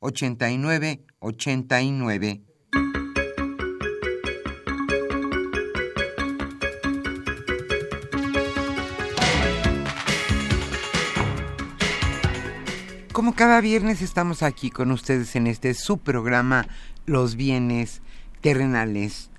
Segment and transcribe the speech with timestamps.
[0.00, 2.42] 89 89.
[13.12, 16.68] Como cada viernes estamos aquí con ustedes en este subprograma
[17.04, 18.00] Los bienes
[18.40, 19.30] terrenales.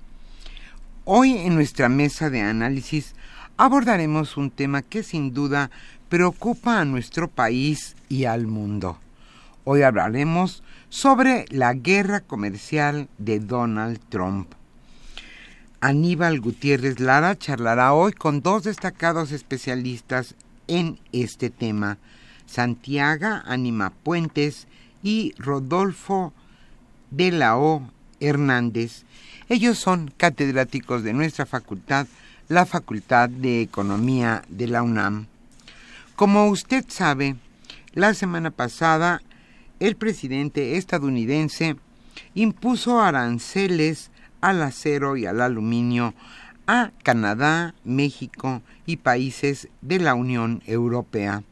[1.04, 3.14] Hoy en nuestra mesa de análisis
[3.56, 5.70] abordaremos un tema que sin duda
[6.10, 8.98] preocupa a nuestro país y al mundo.
[9.72, 14.52] Hoy hablaremos sobre la guerra comercial de Donald Trump.
[15.80, 20.34] Aníbal Gutiérrez Lara charlará hoy con dos destacados especialistas
[20.66, 21.98] en este tema,
[22.46, 24.66] Santiago Anima Puentes
[25.04, 26.32] y Rodolfo
[27.12, 27.88] de la O.
[28.18, 29.04] Hernández.
[29.48, 32.08] Ellos son catedráticos de nuestra facultad,
[32.48, 35.28] la Facultad de Economía de la UNAM.
[36.16, 37.36] Como usted sabe,
[37.92, 39.22] la semana pasada
[39.80, 41.76] el presidente estadounidense
[42.34, 44.10] impuso aranceles
[44.40, 46.14] al acero y al aluminio
[46.66, 51.42] a Canadá, México y países de la Unión Europea.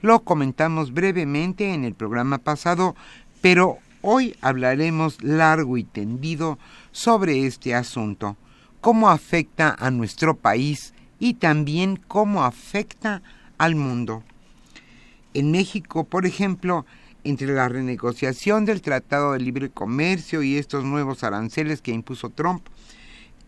[0.00, 2.94] Lo comentamos brevemente en el programa pasado,
[3.40, 6.58] pero hoy hablaremos largo y tendido
[6.92, 8.36] sobre este asunto,
[8.80, 13.22] cómo afecta a nuestro país y también cómo afecta
[13.58, 14.22] al mundo.
[15.32, 16.86] En México, por ejemplo,
[17.24, 22.64] entre la renegociación del Tratado de Libre Comercio y estos nuevos aranceles que impuso Trump,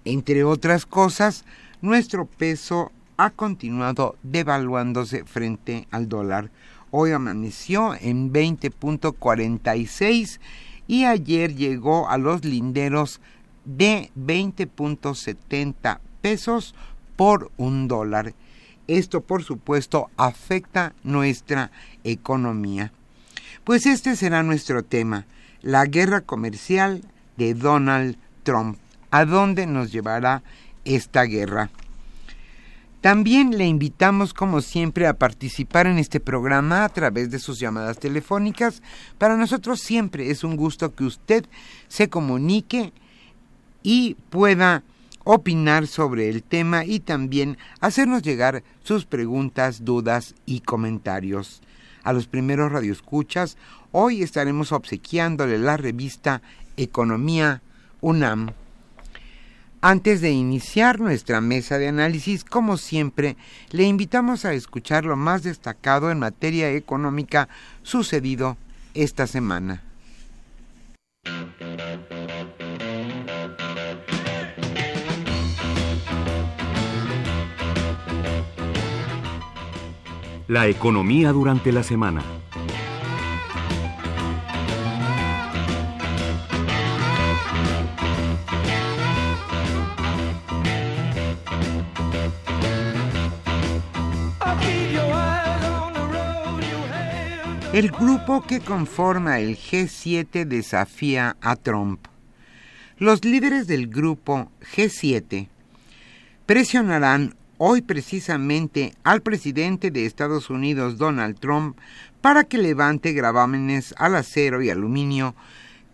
[0.04, 1.44] entre otras cosas,
[1.82, 6.50] nuestro peso ha continuado devaluándose frente al dólar.
[6.90, 10.40] Hoy amaneció en 20.46
[10.86, 13.20] y ayer llegó a los linderos
[13.64, 16.74] de 20.70 pesos
[17.16, 18.34] por un dólar.
[18.86, 21.72] Esto, por supuesto, afecta nuestra
[22.04, 22.92] economía.
[23.66, 25.26] Pues este será nuestro tema,
[25.60, 27.02] la guerra comercial
[27.36, 28.78] de Donald Trump.
[29.10, 30.44] ¿A dónde nos llevará
[30.84, 31.70] esta guerra?
[33.00, 37.98] También le invitamos, como siempre, a participar en este programa a través de sus llamadas
[37.98, 38.82] telefónicas.
[39.18, 41.44] Para nosotros siempre es un gusto que usted
[41.88, 42.92] se comunique
[43.82, 44.84] y pueda
[45.24, 51.62] opinar sobre el tema y también hacernos llegar sus preguntas, dudas y comentarios
[52.06, 53.56] a los primeros radioescuchas,
[53.90, 56.40] hoy estaremos obsequiándole la revista
[56.76, 57.62] Economía
[58.00, 58.52] UNAM.
[59.80, 63.36] Antes de iniciar nuestra mesa de análisis, como siempre,
[63.72, 67.48] le invitamos a escuchar lo más destacado en materia económica
[67.82, 68.56] sucedido
[68.94, 69.82] esta semana.
[80.48, 82.22] La economía durante la semana.
[97.72, 102.06] El grupo que conforma el G7 desafía a Trump.
[102.98, 105.48] Los líderes del grupo G7
[106.46, 111.76] presionarán hoy precisamente al presidente de Estados Unidos, Donald Trump,
[112.20, 115.34] para que levante gravámenes al acero y aluminio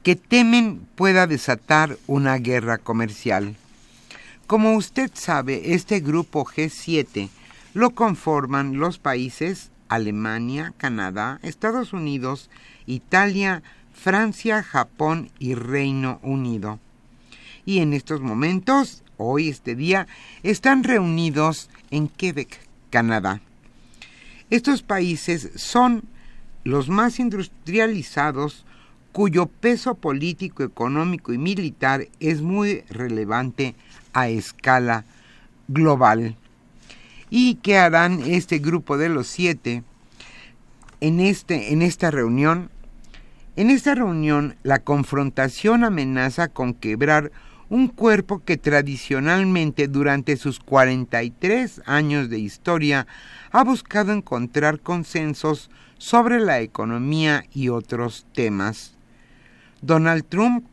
[0.03, 3.57] que temen pueda desatar una guerra comercial.
[4.47, 7.29] Como usted sabe, este grupo G7
[7.75, 12.49] lo conforman los países Alemania, Canadá, Estados Unidos,
[12.87, 13.63] Italia,
[13.93, 16.81] Francia, Japón y Reino Unido.
[17.65, 20.07] Y en estos momentos, hoy, este día,
[20.43, 22.59] están reunidos en Quebec,
[22.91, 23.41] Canadá.
[24.51, 26.05] Estos países son
[26.65, 28.65] los más industrializados
[29.13, 33.75] cuyo peso político, económico y militar es muy relevante
[34.13, 35.05] a escala
[35.69, 36.37] global.
[37.31, 39.83] ¿Y qué harán este grupo de los siete
[41.01, 42.71] en, este, en esta reunión?
[43.57, 47.33] En esta reunión la confrontación amenaza con quebrar
[47.73, 53.07] un cuerpo que tradicionalmente durante sus 43 años de historia
[53.51, 58.93] ha buscado encontrar consensos sobre la economía y otros temas.
[59.81, 60.67] Donald Trump,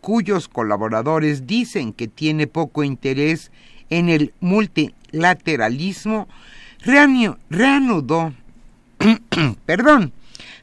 [0.00, 3.50] cuyos colaboradores dicen que tiene poco interés
[3.88, 6.28] en el multilateralismo,
[6.84, 8.32] reanudó,
[9.66, 10.12] perdón,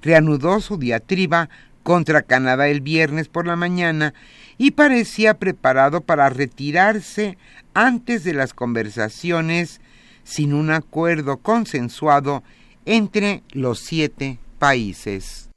[0.01, 1.49] reanudó su diatriba
[1.83, 4.13] contra Canadá el viernes por la mañana
[4.57, 7.37] y parecía preparado para retirarse
[7.73, 9.81] antes de las conversaciones
[10.23, 12.43] sin un acuerdo consensuado
[12.85, 15.47] entre los siete países.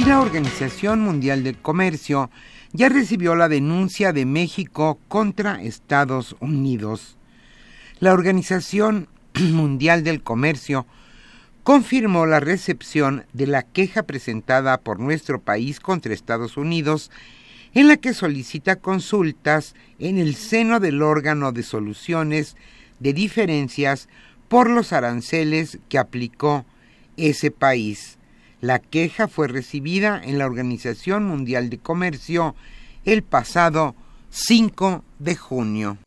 [0.00, 2.30] y la Organización Mundial del Comercio
[2.72, 7.16] ya recibió la denuncia de México contra Estados Unidos.
[7.98, 10.86] La Organización Mundial del Comercio
[11.64, 17.10] confirmó la recepción de la queja presentada por nuestro país contra Estados Unidos
[17.74, 22.56] en la que solicita consultas en el seno del órgano de soluciones
[22.98, 24.08] de diferencias
[24.48, 26.64] por los aranceles que aplicó
[27.16, 28.18] ese país.
[28.60, 32.54] La queja fue recibida en la Organización Mundial de Comercio
[33.06, 33.94] el pasado
[34.28, 35.98] 5 de junio.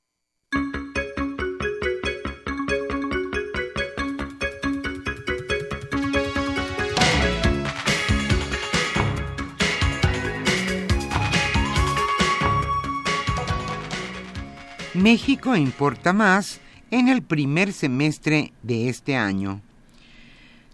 [14.93, 16.61] México importa más
[16.91, 19.59] en el primer semestre de este año.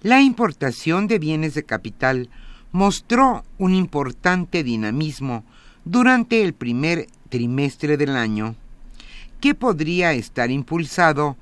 [0.01, 2.29] La importación de bienes de capital
[2.71, 5.43] mostró un importante dinamismo
[5.83, 8.55] durante el primer trimestre del año,
[9.41, 11.35] que podría estar impulsado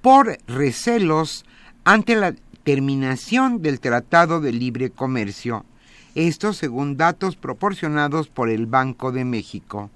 [0.00, 1.44] por recelos
[1.84, 5.66] ante la terminación del Tratado de Libre Comercio,
[6.14, 9.90] esto según datos proporcionados por el Banco de México.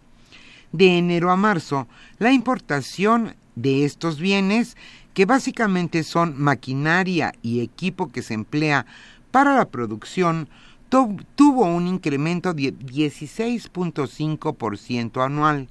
[0.72, 1.88] De enero a marzo,
[2.18, 4.76] la importación de estos bienes
[5.18, 8.86] que básicamente son maquinaria y equipo que se emplea
[9.32, 10.48] para la producción,
[10.88, 15.66] tuvo un incremento de 16.5% anual,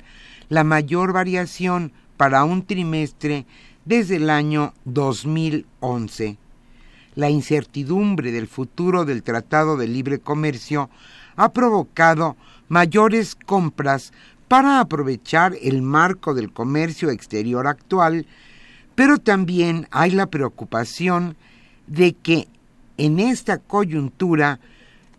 [0.49, 3.45] la mayor variación para un trimestre
[3.85, 6.37] desde el año 2011.
[7.15, 10.89] La incertidumbre del futuro del Tratado de Libre Comercio
[11.37, 12.35] ha provocado
[12.67, 14.11] mayores compras
[14.49, 18.27] para aprovechar el marco del comercio exterior actual
[18.97, 21.37] pero también hay la preocupación
[21.85, 22.47] de que
[22.97, 24.59] en esta coyuntura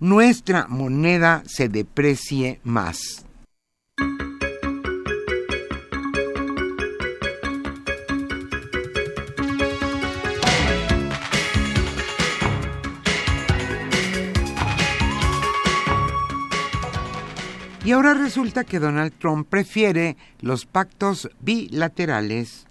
[0.01, 3.25] nuestra moneda se deprecie más.
[17.85, 22.67] Y ahora resulta que Donald Trump prefiere los pactos bilaterales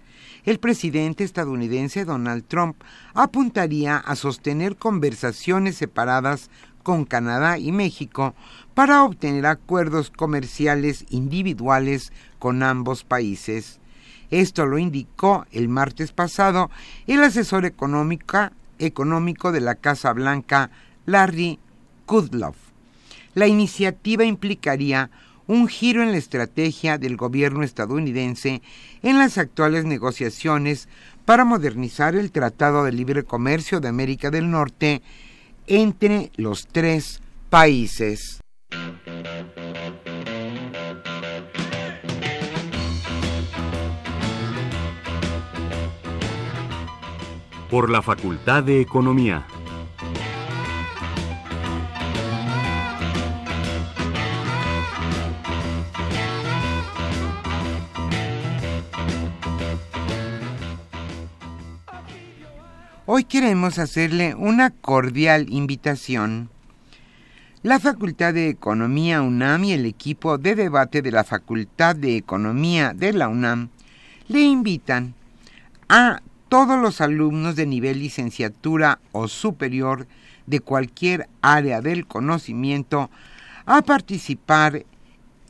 [0.48, 6.48] el presidente estadounidense Donald Trump apuntaría a sostener conversaciones separadas
[6.82, 8.34] con Canadá y México
[8.72, 13.78] para obtener acuerdos comerciales individuales con ambos países.
[14.30, 16.70] Esto lo indicó el martes pasado
[17.06, 20.70] el asesor económico de la Casa Blanca,
[21.04, 21.58] Larry
[22.06, 22.54] Kudlow.
[23.34, 25.10] La iniciativa implicaría
[25.48, 28.62] un giro en la estrategia del gobierno estadounidense
[29.02, 30.88] en las actuales negociaciones
[31.24, 35.02] para modernizar el Tratado de Libre Comercio de América del Norte
[35.66, 38.40] entre los tres países.
[47.70, 49.46] Por la Facultad de Economía.
[63.10, 66.50] Hoy queremos hacerle una cordial invitación.
[67.62, 72.92] La Facultad de Economía UNAM y el equipo de debate de la Facultad de Economía
[72.92, 73.70] de la UNAM
[74.26, 75.14] le invitan
[75.88, 80.06] a todos los alumnos de nivel licenciatura o superior
[80.44, 83.10] de cualquier área del conocimiento
[83.64, 84.84] a participar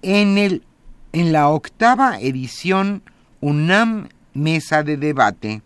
[0.03, 0.63] en, el,
[1.11, 3.03] en la octava edición
[3.41, 5.63] UNAM Mesa de Debate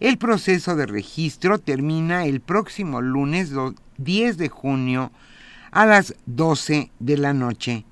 [0.00, 3.52] el proceso de registro termina el próximo lunes
[3.98, 5.10] 10 de junio
[5.70, 7.84] a las 12 de la noche.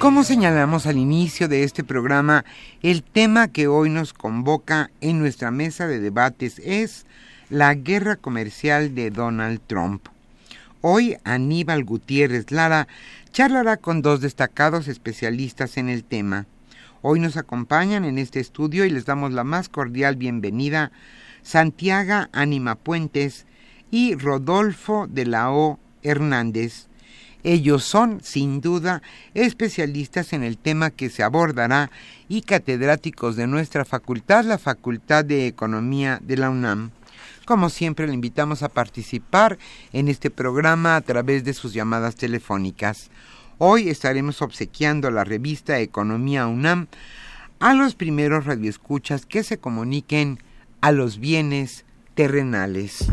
[0.00, 2.46] Como señalamos al inicio de este programa,
[2.82, 7.04] el tema que hoy nos convoca en nuestra mesa de debates es
[7.50, 10.06] la guerra comercial de Donald Trump.
[10.80, 12.88] Hoy Aníbal Gutiérrez Lara
[13.32, 16.46] charlará con dos destacados especialistas en el tema.
[17.02, 20.92] Hoy nos acompañan en este estudio y les damos la más cordial bienvenida
[21.42, 23.44] Santiago Anima Puentes
[23.90, 25.78] y Rodolfo de la O.
[26.02, 26.89] Hernández.
[27.42, 29.02] Ellos son, sin duda,
[29.34, 31.90] especialistas en el tema que se abordará
[32.28, 36.90] y catedráticos de nuestra facultad, la Facultad de Economía de la UNAM.
[37.46, 39.58] Como siempre, le invitamos a participar
[39.92, 43.10] en este programa a través de sus llamadas telefónicas.
[43.58, 46.86] Hoy estaremos obsequiando la revista Economía UNAM
[47.58, 50.38] a los primeros radioescuchas que se comuniquen
[50.80, 53.06] a los bienes terrenales.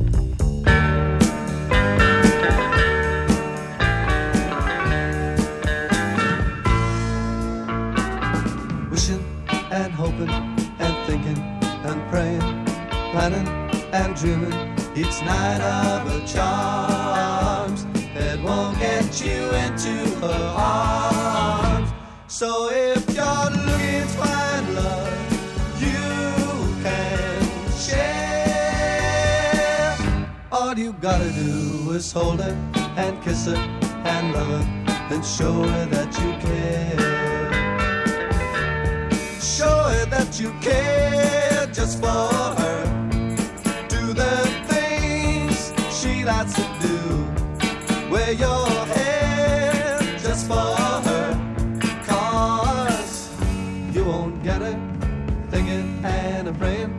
[13.94, 14.53] And dreaming
[14.96, 21.89] It's night of a charms that won't get you into her arms.
[22.27, 26.01] So if you're looking to find love, you
[26.84, 27.41] can
[27.77, 29.17] share.
[30.51, 32.56] All you gotta do is hold her
[32.98, 34.65] and kiss her and love her
[35.13, 36.98] and show her that you care.
[39.39, 42.67] Show her that you care just for her.
[46.27, 46.98] Lots to do.
[48.12, 50.75] Wear your hair just for
[51.07, 51.27] her.
[52.05, 53.31] Cause
[53.96, 54.77] you won't get it.
[55.50, 56.93] Thinking and a praying,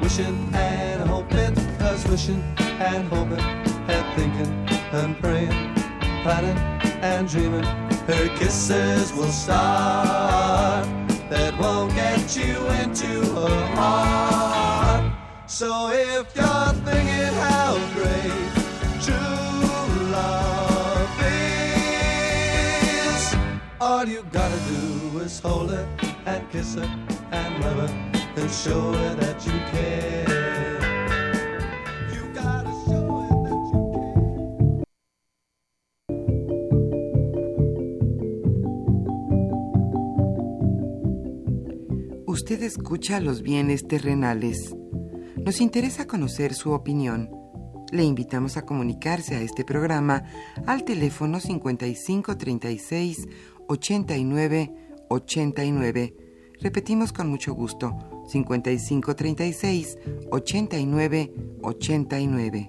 [0.00, 1.54] wishing and hoping.
[1.78, 3.44] Cause wishing and hoping,
[3.92, 4.52] and thinking
[4.98, 5.74] and praying,
[6.22, 6.58] planning
[7.02, 7.68] and dreaming.
[8.08, 10.86] Her kisses will start
[11.28, 15.04] that won't get you into her heart.
[15.46, 17.63] So if you're thinking how
[23.84, 25.86] all you gotta do is hold her
[26.24, 26.88] and kiss her
[27.32, 27.92] and love her
[28.40, 30.24] and show her that you care.
[42.26, 44.74] Usted escucha los bienes terrenales.
[45.36, 47.43] Nos interesa conocer su opinión.
[47.94, 50.24] Le invitamos a comunicarse a este programa
[50.66, 53.28] al teléfono 5536
[53.68, 54.72] 89
[55.08, 56.16] 89.
[56.60, 57.96] Repetimos con mucho gusto,
[58.26, 59.98] 5536
[60.32, 62.68] 89 89.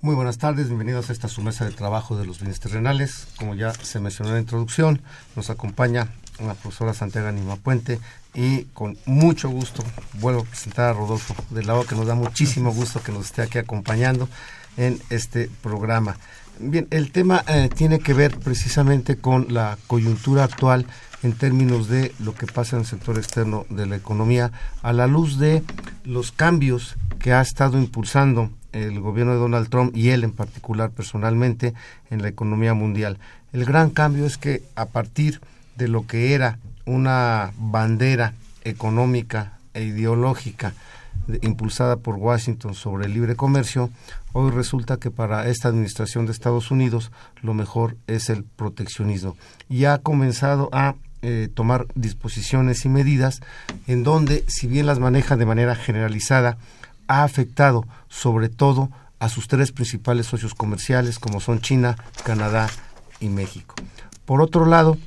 [0.00, 3.28] Muy buenas tardes, bienvenidos a esta su mesa de trabajo de los bienes terrenales.
[3.38, 5.00] Como ya se mencionó en la introducción,
[5.36, 6.08] nos acompaña
[6.40, 8.00] la profesora Santiago Anima Puente
[8.34, 12.72] y con mucho gusto vuelvo a presentar a Rodolfo del lado que nos da muchísimo
[12.72, 14.28] gusto que nos esté aquí acompañando
[14.76, 16.16] en este programa.
[16.58, 20.86] Bien, el tema eh, tiene que ver precisamente con la coyuntura actual
[21.22, 25.06] en términos de lo que pasa en el sector externo de la economía a la
[25.06, 25.62] luz de
[26.04, 30.90] los cambios que ha estado impulsando el gobierno de Donald Trump y él en particular
[30.90, 31.74] personalmente
[32.10, 33.18] en la economía mundial.
[33.52, 39.84] El gran cambio es que a partir de lo que era una bandera económica e
[39.84, 40.74] ideológica
[41.42, 43.90] impulsada por Washington sobre el libre comercio,
[44.32, 47.10] hoy resulta que para esta administración de Estados Unidos
[47.42, 49.36] lo mejor es el proteccionismo.
[49.68, 53.40] Y ha comenzado a eh, tomar disposiciones y medidas
[53.86, 56.58] en donde, si bien las maneja de manera generalizada,
[57.08, 62.68] ha afectado sobre todo a sus tres principales socios comerciales como son China, Canadá
[63.20, 63.74] y México.
[64.26, 64.98] Por otro lado,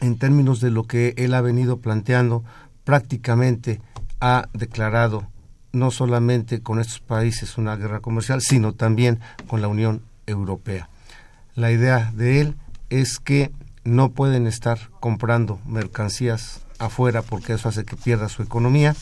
[0.00, 2.44] en términos de lo que él ha venido planteando,
[2.84, 3.80] prácticamente
[4.20, 5.26] ha declarado
[5.72, 10.88] no solamente con estos países una guerra comercial, sino también con la Unión Europea.
[11.54, 12.56] La idea de él
[12.88, 13.52] es que
[13.84, 18.94] no pueden estar comprando mercancías afuera porque eso hace que pierda su economía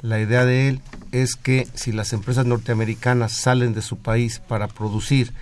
[0.00, 4.68] la idea de él es que si las empresas norteamericanas salen de su país para
[4.68, 5.32] producir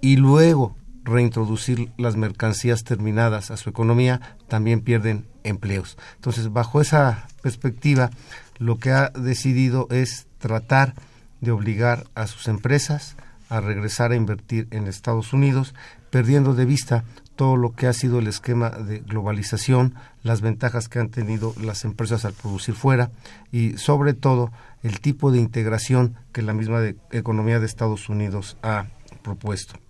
[0.00, 5.96] y luego reintroducir las mercancías terminadas a su economía, también pierden empleos.
[6.16, 8.10] Entonces, bajo esa perspectiva,
[8.58, 10.94] lo que ha decidido es tratar
[11.40, 13.16] de obligar a sus empresas
[13.48, 15.74] a regresar a invertir en Estados Unidos,
[16.10, 17.04] perdiendo de vista
[17.36, 21.84] todo lo que ha sido el esquema de globalización, las ventajas que han tenido las
[21.84, 23.10] empresas al producir fuera
[23.52, 28.86] y sobre todo el tipo de integración que la misma economía de Estados Unidos ha
[29.22, 29.83] propuesto.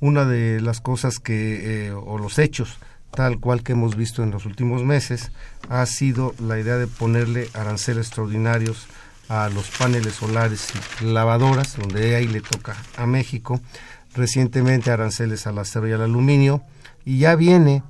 [0.00, 2.78] Una de las cosas que, eh, o los hechos
[3.16, 5.32] tal cual que hemos visto en los últimos meses,
[5.68, 8.86] ha sido la idea de ponerle aranceles extraordinarios
[9.28, 10.68] a los paneles solares
[11.00, 13.60] y lavadoras, donde ahí le toca a México,
[14.14, 16.62] recientemente aranceles al acero y al aluminio,
[17.04, 17.82] y ya viene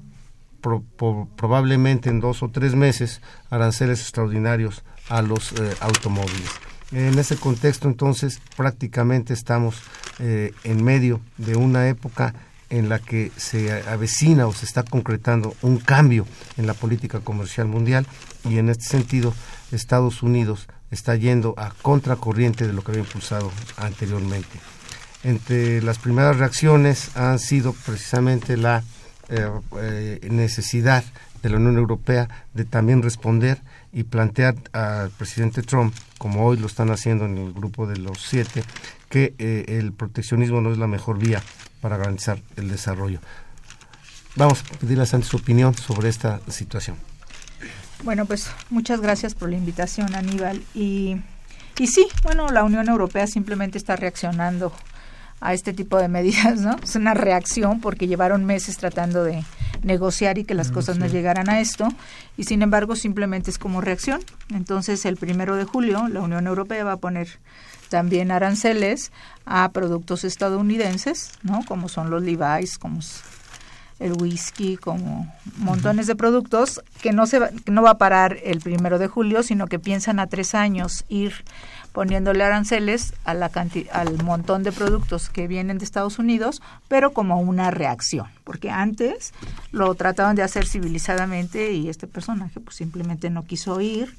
[1.37, 6.51] probablemente en dos o tres meses aranceles extraordinarios a los eh, automóviles.
[6.93, 9.83] En ese contexto, entonces, prácticamente estamos
[10.19, 12.35] eh, en medio de una época
[12.71, 17.69] en la que se avecina o se está concretando un cambio en la política comercial
[17.69, 18.07] mundial
[18.45, 19.35] y en este sentido
[19.73, 24.59] Estados Unidos está yendo a contracorriente de lo que había impulsado anteriormente.
[25.23, 28.83] Entre las primeras reacciones han sido precisamente la
[29.29, 29.49] eh,
[29.81, 31.05] eh, necesidad
[31.43, 33.61] de la Unión Europea de también responder
[33.97, 38.21] y plantear al presidente Trump, como hoy lo están haciendo en el grupo de los
[38.21, 38.63] siete,
[39.09, 41.43] que eh, el proteccionismo no es la mejor vía
[41.81, 43.21] para garantizar el desarrollo.
[44.35, 46.99] Vamos a pedirle a Santi su opinión sobre esta situación.
[48.05, 50.63] Bueno, pues muchas gracias por la invitación, Aníbal.
[50.75, 51.17] Y,
[51.79, 54.75] y sí, bueno, la Unión Europea simplemente está reaccionando
[55.41, 56.77] a este tipo de medidas, ¿no?
[56.83, 59.43] Es una reacción porque llevaron meses tratando de
[59.87, 61.89] negociar y que las cosas no llegaran a esto
[62.37, 64.21] y sin embargo simplemente es como reacción.
[64.55, 67.39] Entonces el primero de julio la Unión Europea va a poner
[67.89, 69.13] también aranceles
[69.45, 71.65] a productos estadounidenses, ¿no?
[71.67, 73.01] Como son los Levi's, como
[73.99, 78.37] el whisky, como montones de productos que no se va, que no va a parar
[78.45, 81.45] el primero de julio, sino que piensan a tres años ir
[81.97, 83.51] poniéndole aranceles a la
[83.91, 89.33] al montón de productos que vienen de Estados Unidos, pero como una reacción, porque antes
[89.73, 94.15] lo trataban de hacer civilizadamente y este personaje pues simplemente no quiso ir.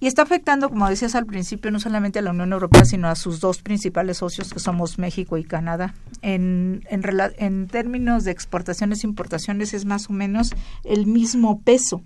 [0.00, 3.14] Y está afectando, como decías al principio, no solamente a la Unión Europea, sino a
[3.14, 5.94] sus dos principales socios, que somos México y Canadá.
[6.20, 7.02] En, en,
[7.38, 12.02] en términos de exportaciones e importaciones es más o menos el mismo peso.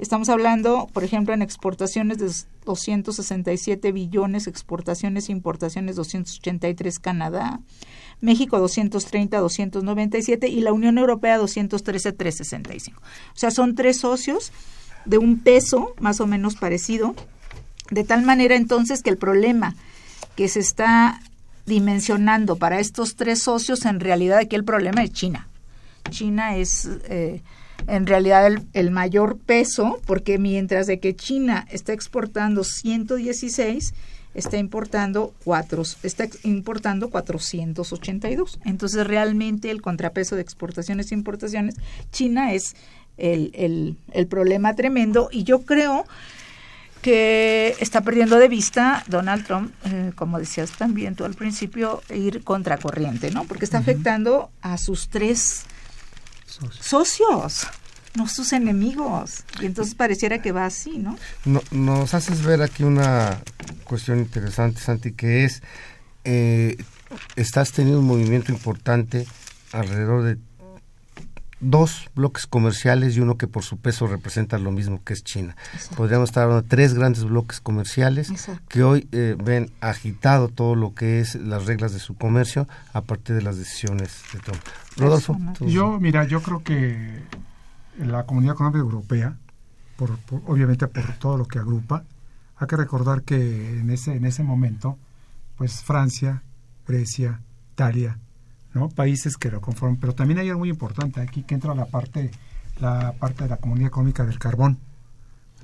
[0.00, 2.32] Estamos hablando, por ejemplo, en exportaciones de
[2.64, 7.60] 267 billones, exportaciones e importaciones 283 Canadá,
[8.22, 12.98] México 230, 297 y la Unión Europea 213, 365.
[12.98, 14.52] O sea, son tres socios
[15.04, 17.14] de un peso más o menos parecido,
[17.90, 19.76] de tal manera entonces que el problema
[20.34, 21.20] que se está
[21.66, 25.46] dimensionando para estos tres socios, en realidad aquí el problema es China.
[26.08, 27.42] China es eh,
[27.86, 33.94] en realidad el, el, mayor peso, porque mientras de que China está exportando 116,
[34.34, 38.60] está importando cuatro, está importando 482.
[38.64, 41.76] Entonces realmente el contrapeso de exportaciones e importaciones,
[42.12, 42.76] China es
[43.16, 46.04] el, el, el problema tremendo y yo creo
[47.02, 52.44] que está perdiendo de vista Donald Trump, eh, como decías también tú al principio, ir
[52.44, 53.44] contracorriente, ¿no?
[53.44, 55.64] Porque está afectando a sus tres
[56.80, 57.66] socios.
[58.14, 59.44] no sus enemigos.
[59.60, 61.16] Y entonces pareciera que va así, ¿no?
[61.44, 63.40] no nos haces ver aquí una
[63.84, 65.62] cuestión interesante, Santi, que es,
[66.24, 66.76] eh,
[67.36, 69.26] estás teniendo un movimiento importante
[69.72, 70.38] alrededor de
[71.60, 75.56] dos bloques comerciales y uno que por su peso representa lo mismo que es China.
[75.94, 78.32] Podríamos estar hablando de tres grandes bloques comerciales
[78.68, 83.02] que hoy eh, ven agitado todo lo que es las reglas de su comercio a
[83.02, 84.60] partir de las decisiones de Trump.
[85.00, 85.36] Rodolfo.
[85.60, 87.22] Yo, mira, yo creo que
[87.98, 89.36] la Comunidad Económica Europea,
[89.96, 92.04] por, obviamente por todo lo que agrupa,
[92.56, 94.98] hay que recordar que en ese, en ese momento,
[95.56, 96.42] pues Francia,
[96.86, 97.40] Grecia,
[97.72, 98.18] Italia,
[98.74, 98.88] ¿no?
[98.88, 99.96] países que lo conforman.
[99.98, 102.30] Pero también hay algo muy importante aquí que entra la parte,
[102.78, 104.78] la parte de la comunidad económica del carbón,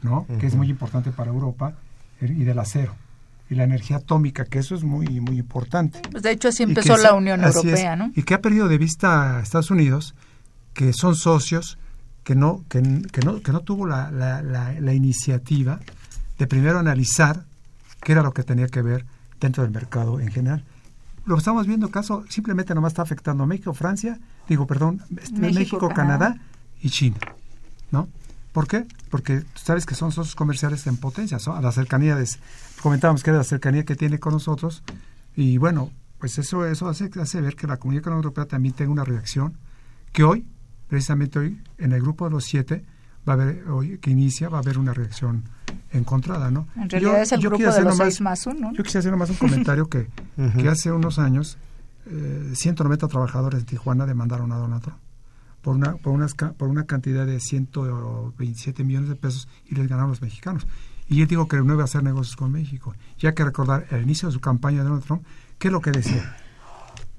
[0.02, 0.26] ¿no?
[0.40, 1.74] que es muy importante para Europa,
[2.20, 2.94] eh, y del acero.
[3.48, 6.00] Y la energía atómica, que eso es muy, muy importante.
[6.10, 8.10] Pues de hecho así empezó la Unión Europea, ¿no?
[8.14, 10.14] Y que ha perdido de vista a Estados Unidos,
[10.74, 11.78] que son socios,
[12.24, 12.82] que no, que,
[13.12, 15.80] que no, que no tuvo la, la, la iniciativa
[16.38, 17.44] de primero analizar
[18.02, 19.06] qué era lo que tenía que ver
[19.40, 20.64] dentro del mercado en general
[21.26, 25.88] lo estamos viendo caso simplemente nomás está afectando a México, Francia, digo, perdón, este, México,
[25.88, 26.38] Canadá.
[26.80, 27.18] y China,
[27.90, 28.08] ¿no?
[28.52, 28.86] ¿Por qué?
[29.10, 32.26] Porque tú sabes que son socios comerciales en potencia, a la cercanía de,
[32.86, 34.84] comentábamos que era la cercanía que tiene con nosotros
[35.34, 38.92] y bueno, pues eso eso hace, hace ver que la Comunidad Económica Europea también tenga
[38.92, 39.58] una reacción
[40.12, 40.46] que hoy,
[40.86, 42.84] precisamente hoy, en el grupo de los siete,
[43.28, 45.42] va a haber, hoy que inicia, va a haber una reacción
[45.90, 46.68] encontrada, ¿no?
[46.76, 48.72] En realidad es el grupo de los seis más uno.
[48.72, 50.06] Yo quisiera hacer nomás un comentario que,
[50.56, 51.58] que hace unos años
[52.06, 54.98] eh, 190 trabajadores de Tijuana demandaron a Donald Trump
[55.60, 60.10] por una, por, unas, por una cantidad de 127 millones de pesos y les ganaron
[60.10, 60.68] los mexicanos.
[61.08, 62.94] Y él dijo que no iba a hacer negocios con México.
[63.18, 65.22] Ya que recordar el inicio de su campaña de Donald Trump,
[65.58, 66.36] ¿qué es lo que decía?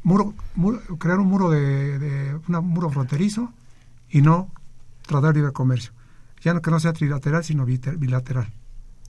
[0.04, 0.34] Muro,
[1.00, 3.52] crear un muro de, de un muro fronterizo
[4.10, 4.52] y no
[5.06, 5.91] tratar libre comercio.
[6.41, 8.54] Ya no que no sea trilateral, sino bilateral.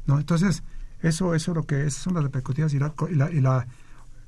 [0.07, 0.19] ¿no?
[0.19, 0.63] Entonces,
[1.03, 3.67] eso, eso es lo que esas son las repercusiones y la, y la,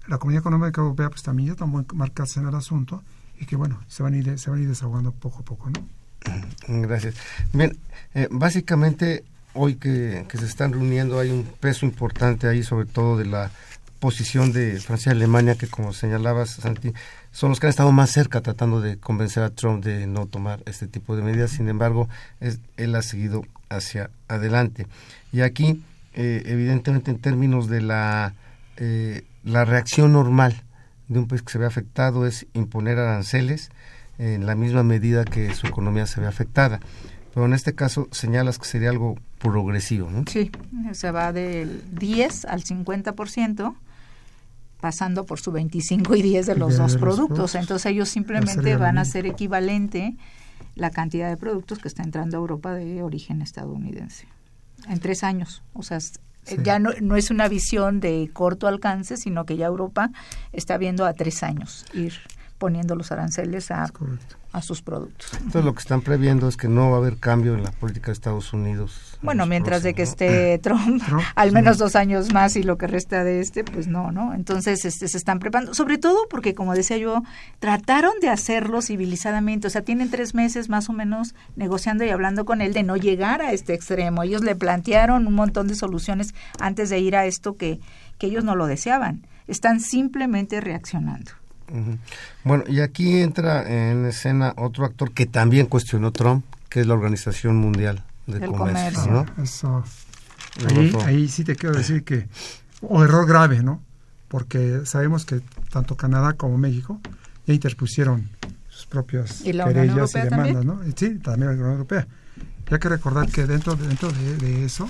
[0.06, 3.02] la, Comunidad Económica Europea pues también ya tomó marcarse en el asunto
[3.40, 5.70] y que bueno, se van a ir, se van a ir desahogando poco a poco,
[5.70, 5.88] ¿no?
[6.68, 7.16] Gracias.
[7.52, 7.76] Bien,
[8.14, 13.26] eh, básicamente hoy que, se están reuniendo hay un peso importante ahí, sobre todo de
[13.26, 13.50] la
[13.98, 16.92] posición de Francia y Alemania, que como señalabas, Santi,
[17.32, 20.60] son los que han estado más cerca tratando de convencer a Trump de no tomar
[20.66, 21.50] este tipo de medidas.
[21.50, 22.08] Sin embargo,
[22.40, 24.86] es, él ha seguido hacia adelante.
[25.32, 25.82] Y aquí,
[26.14, 28.34] eh, evidentemente, en términos de la,
[28.78, 30.62] eh, la reacción normal
[31.08, 33.70] de un país que se ve afectado es imponer aranceles
[34.18, 36.80] en la misma medida que su economía se ve afectada.
[37.34, 40.24] Pero en este caso señalas que sería algo progresivo, ¿no?
[40.28, 40.50] Sí,
[40.92, 43.74] se va del 10 al 50%,
[44.80, 47.54] pasando por su 25 y 10 de los dos productos.
[47.54, 50.16] Entonces ellos simplemente van a ser equivalente
[50.74, 54.26] la cantidad de productos que está entrando a Europa de origen estadounidense
[54.88, 55.62] en tres años.
[55.74, 55.98] O sea,
[56.62, 60.10] ya no, no es una visión de corto alcance, sino que ya Europa
[60.52, 62.14] está viendo a tres años ir
[62.58, 63.90] poniendo los aranceles a,
[64.52, 65.32] a sus productos.
[65.34, 68.06] Entonces lo que están previendo es que no va a haber cambio en la política
[68.06, 69.18] de Estados Unidos.
[69.22, 71.02] Bueno, mientras de que esté Trump,
[71.36, 74.34] al menos dos años más y lo que resta de este, pues no, ¿no?
[74.34, 77.22] Entonces este, se están preparando, sobre todo porque, como decía yo,
[77.60, 82.44] trataron de hacerlo civilizadamente, o sea, tienen tres meses más o menos negociando y hablando
[82.44, 84.22] con él de no llegar a este extremo.
[84.22, 87.78] Ellos le plantearon un montón de soluciones antes de ir a esto que,
[88.18, 89.26] que ellos no lo deseaban.
[89.46, 91.32] Están simplemente reaccionando.
[92.44, 96.94] Bueno, y aquí entra en escena otro actor que también cuestionó Trump, que es la
[96.94, 99.26] Organización Mundial de Comercio.
[99.42, 99.85] Eso.
[100.68, 102.26] Ahí, ahí, sí te quiero decir que,
[102.80, 103.83] o error grave, ¿no?
[104.28, 107.00] Porque sabemos que tanto Canadá como México
[107.46, 108.28] ya interpusieron
[108.68, 110.80] sus propias querellas y demandas, ¿no?
[110.96, 112.06] sí, también la Unión Europea.
[112.68, 114.88] Y hay que recordar que dentro, dentro de, de eso,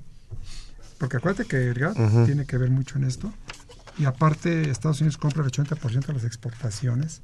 [0.97, 2.25] porque acuérdate que el GATT Ujú.
[2.25, 3.33] tiene que ver mucho en esto,
[3.97, 7.21] y aparte Estados Unidos compra el 80% de las exportaciones,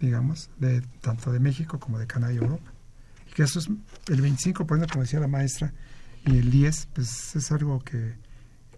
[0.00, 2.72] digamos, de tanto de México como de Canadá y Europa.
[3.28, 3.68] Y que eso es
[4.08, 5.72] el 25%, como decía la maestra,
[6.24, 8.14] y el 10%, pues es algo que,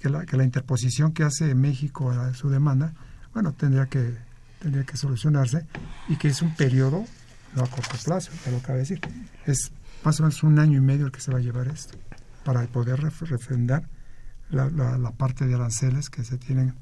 [0.00, 2.94] que, la, que la interposición que hace México a su demanda,
[3.34, 4.16] bueno, tendría que,
[4.60, 5.66] tendría que solucionarse
[6.08, 7.04] y que es un periodo,
[7.56, 9.00] no a corto plazo, ya lo cabe decir,
[9.46, 9.72] es
[10.04, 11.96] más o menos un año y medio el que se va a llevar esto,
[12.44, 13.84] para poder ref- refrendar
[14.50, 16.74] la, la- la parte de aranceles que se tienen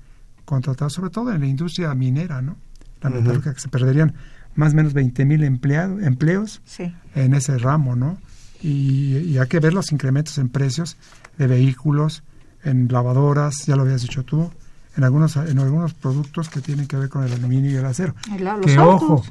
[0.44, 2.57] contratados, sobre todo en la industria minera, ¿no?
[3.02, 4.14] La metalúrgica, que se perderían
[4.54, 6.92] más o menos 20 mil empleos Sí.
[7.14, 8.18] en ese ramo, ¿no?
[8.62, 10.96] Y, y hay que ver los incrementos en precios
[11.37, 12.22] de vehículos,
[12.64, 14.50] en lavadoras, ya lo habías dicho tú,
[14.96, 18.14] en algunos en algunos productos que tienen que ver con el aluminio y el acero.
[18.40, 19.31] Los que autos.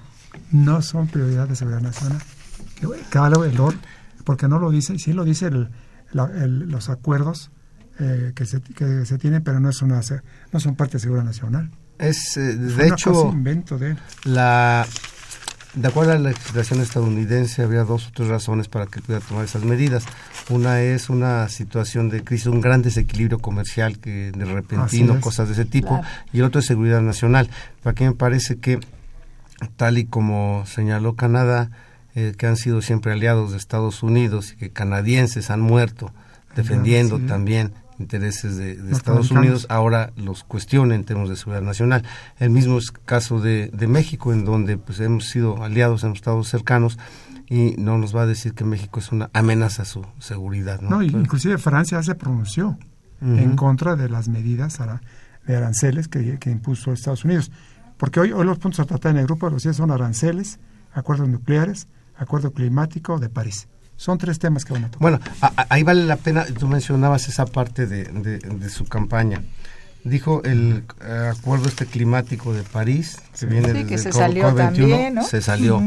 [0.52, 2.20] No son prioridad de seguridad nacional.
[2.80, 3.76] Que cada valor,
[4.24, 5.70] porque no lo dice, sí lo dice el-
[6.12, 7.52] la- el- los acuerdos
[8.00, 10.00] eh, que, se, que se tienen, pero no es una
[10.54, 11.72] no son parte de seguridad nacional.
[11.98, 13.98] Es, eh, de hecho, invento de él.
[14.26, 14.86] la
[15.74, 19.46] de acuerdo a la legislación estadounidense habría dos o tres razones para que pudiera tomar
[19.46, 20.06] esas medidas.
[20.50, 25.54] Una es una situación de crisis, un gran desequilibrio comercial que de repentino, cosas de
[25.54, 26.04] ese tipo, Claro.
[26.34, 27.50] y el otro es seguridad nacional.
[27.84, 28.80] Aquí me parece que,
[29.76, 31.72] tal y como señaló Canadá,
[32.16, 36.12] eh, que han sido siempre aliados de Estados Unidos y que canadienses han muerto
[36.56, 37.26] defendiendo sí.
[37.26, 38.74] también intereses de.
[38.92, 42.04] Estados Unidos, ahora los cuestiona en términos de seguridad nacional.
[42.40, 46.44] El mismo es caso de, de México, en donde pues hemos sido aliados, hemos estado
[46.44, 46.98] cercanos
[47.50, 50.82] y no nos va a decir que México es una amenaza a su seguridad.
[50.82, 50.90] ¿no?
[50.90, 52.78] No, inclusive Francia se pronunció
[53.22, 54.80] en contra de las medidas
[55.48, 57.52] de aranceles que, que impuso Estados Unidos.
[57.98, 60.60] Porque hoy, hoy los puntos a tratar en el grupo de los 10 son aranceles,
[60.94, 63.68] acuerdos nucleares, acuerdo climático de París.
[63.96, 65.02] Son tres temas que van a tocar.
[65.02, 68.86] Bueno, a- a- ahí vale la pena, tú mencionabas esa parte de, de- de su
[68.86, 69.42] campaña.
[70.04, 74.20] Dijo el eh, acuerdo este climático de París, que viene Sí, desde que se Co-
[74.20, 75.24] salió COP21, también, ¿no?
[75.24, 75.82] se salió.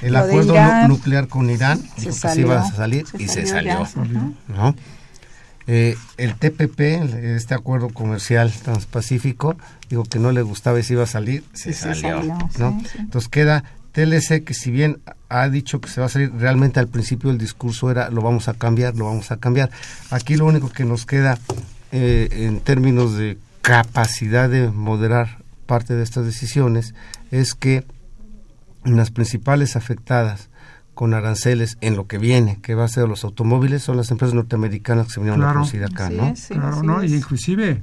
[0.00, 0.88] El Lo acuerdo Irán.
[0.88, 3.86] nuclear con Irán, Se dijo que se iba a salir se y se salió.
[4.48, 4.74] ¿no?
[5.68, 6.80] Eh, el TPP,
[7.36, 9.56] este acuerdo comercial transpacífico,
[9.88, 12.18] dijo que no le gustaba y se iba a salir, se sí salió.
[12.18, 12.80] salió, ¿no?
[12.82, 12.98] sí, sí.
[13.00, 16.88] Entonces queda TLC que si bien ha dicho que se va a salir, realmente al
[16.88, 19.70] principio el discurso era lo vamos a cambiar, lo vamos a cambiar.
[20.10, 21.38] Aquí lo único que nos queda
[21.92, 26.94] eh, en términos de capacidad de moderar parte de estas decisiones
[27.30, 27.84] es que
[28.84, 30.48] las principales afectadas
[30.96, 34.34] con aranceles en lo que viene, que va a ser los automóviles, son las empresas
[34.34, 35.58] norteamericanas que se vinieron a Claro.
[35.60, 36.34] producir acá, Así ¿no?
[36.34, 37.02] sí, claro, así ¿no?
[37.02, 37.12] es.
[37.12, 37.82] Y inclusive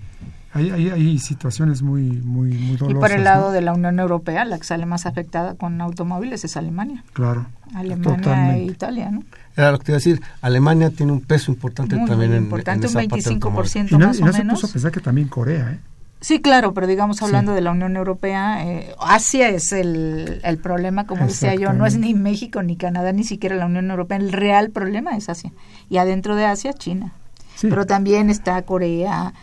[0.55, 3.09] hay, hay, hay situaciones muy, muy, muy Y dolorosas.
[3.09, 3.51] por el lado ¿no?
[3.51, 7.03] de la Unión Europea, la que sale más afectada con automóviles es Alemania.
[7.13, 7.45] Claro.
[7.75, 8.61] Alemania Totalmente.
[8.61, 9.23] e Italia, ¿no?
[9.55, 12.37] Era lo que te iba a decir, Alemania tiene un peso importante Muy, también muy
[12.39, 13.69] en- importante, en, un esa parte del automóvil.
[13.71, 14.53] 25% Y no, más y no o se menos.
[14.61, 15.79] puso a pensar que también Corea, ¿eh?
[16.23, 17.55] Sí, claro, pero digamos hablando Sí.
[17.55, 21.97] de la Unión Europea, eh, Asia es el, el problema, como decía yo, no es
[21.97, 25.51] ni México, ni Canadá, ni siquiera la Unión Europea, el real problema es Asia.
[25.89, 27.11] Y adentro de Asia, China.
[27.55, 27.67] Sí.
[27.69, 29.33] Pero también está Corea,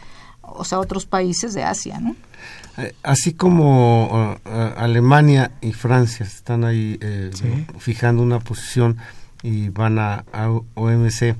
[0.40, 2.16] o sea, otros países de Asia, ¿no?
[2.78, 7.66] Eh, Así como uh, uh, Alemania y Francia están ahí eh, Sí.
[7.78, 8.96] fijando una posición
[9.42, 11.34] y van a, a OMC,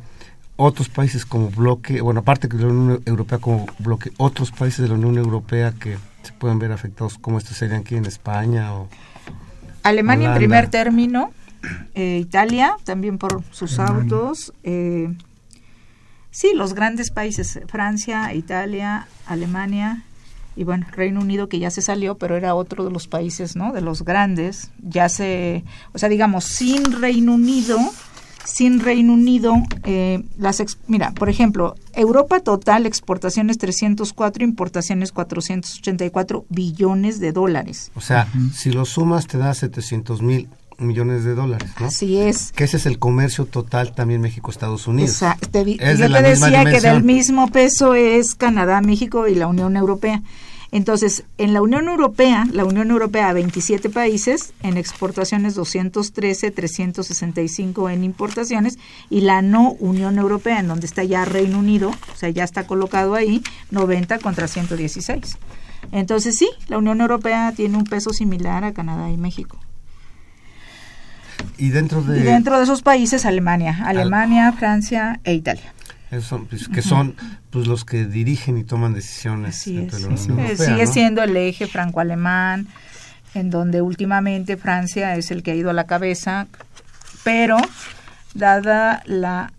[0.62, 4.88] otros países como bloque, bueno, aparte que la Unión Europea como bloque, otros países de
[4.88, 8.88] la Unión Europea que se pueden ver afectados, como estos serían aquí en España o...
[9.83, 11.33] Alemania en primer término,
[11.94, 14.03] eh, Italia también por sus Alemania.
[14.03, 15.09] autos, eh,
[16.31, 20.05] sí, los grandes países, Francia, Italia, Alemania
[20.57, 23.73] y bueno, Reino Unido que ya se salió, pero era otro de los países, ¿no?
[23.73, 27.79] De los grandes, ya se, o sea, digamos, sin Reino Unido,
[28.44, 36.44] sin Reino Unido, eh, las, ex- mira, por ejemplo, Europa total, exportaciones 304, importaciones 484
[36.48, 37.90] billones de dólares.
[37.94, 40.48] O sea, si lo sumas te da 700 mil
[40.79, 41.87] millones de dólares, ¿no?
[41.87, 42.53] Así es.
[42.53, 45.11] Que ese es el comercio total también México-Estados Unidos.
[45.64, 49.29] Di- Es yo de la te misma decía que del mismo peso es Canadá, México
[49.29, 50.22] y la Unión Europea.
[50.72, 58.04] Entonces, en la Unión Europea, la Unión Europea 27 países, en exportaciones 213, 365 en
[58.04, 58.78] importaciones
[59.09, 62.66] y la no Unión Europea, en donde está ya Reino Unido, o sea, ya está
[62.66, 65.38] colocado ahí, 90 contra 116.
[65.90, 69.59] Entonces, sí, la Unión Europea tiene un peso similar a Canadá y México.
[71.59, 72.20] Y dentro de...
[72.20, 73.83] Y dentro de esos países, Alemania.
[73.85, 75.74] Alemania, Francia e Italia.
[76.11, 77.14] Esos son, pues, que son
[77.51, 80.03] pues, los que dirigen y toman decisiones Así dentro es.
[80.05, 80.51] de la sí, Unión sí.
[80.53, 80.92] Europea, Sigue ¿no?
[80.92, 82.66] siendo el eje franco-alemán,
[83.35, 86.49] en donde últimamente Francia es el que ha ido a la cabeza,
[87.23, 87.59] pero
[88.35, 89.53] dada la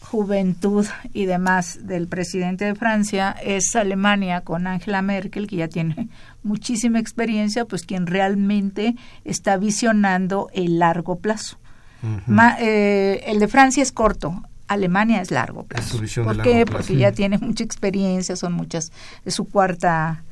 [0.00, 6.08] juventud y demás del presidente de Francia, es Alemania con Angela Merkel, que ya tiene
[6.44, 11.58] muchísima experiencia, pues quien realmente está visionando el largo plazo.
[12.26, 15.96] Ma- eh, el de Francia es corto, Alemania es largo plazo.
[15.96, 16.64] su visión de ¿Por largo qué?
[16.66, 16.78] plazo.
[16.78, 18.90] Porque ya tiene mucha experiencia, son muchas,
[19.24, 20.22] es su cuarta,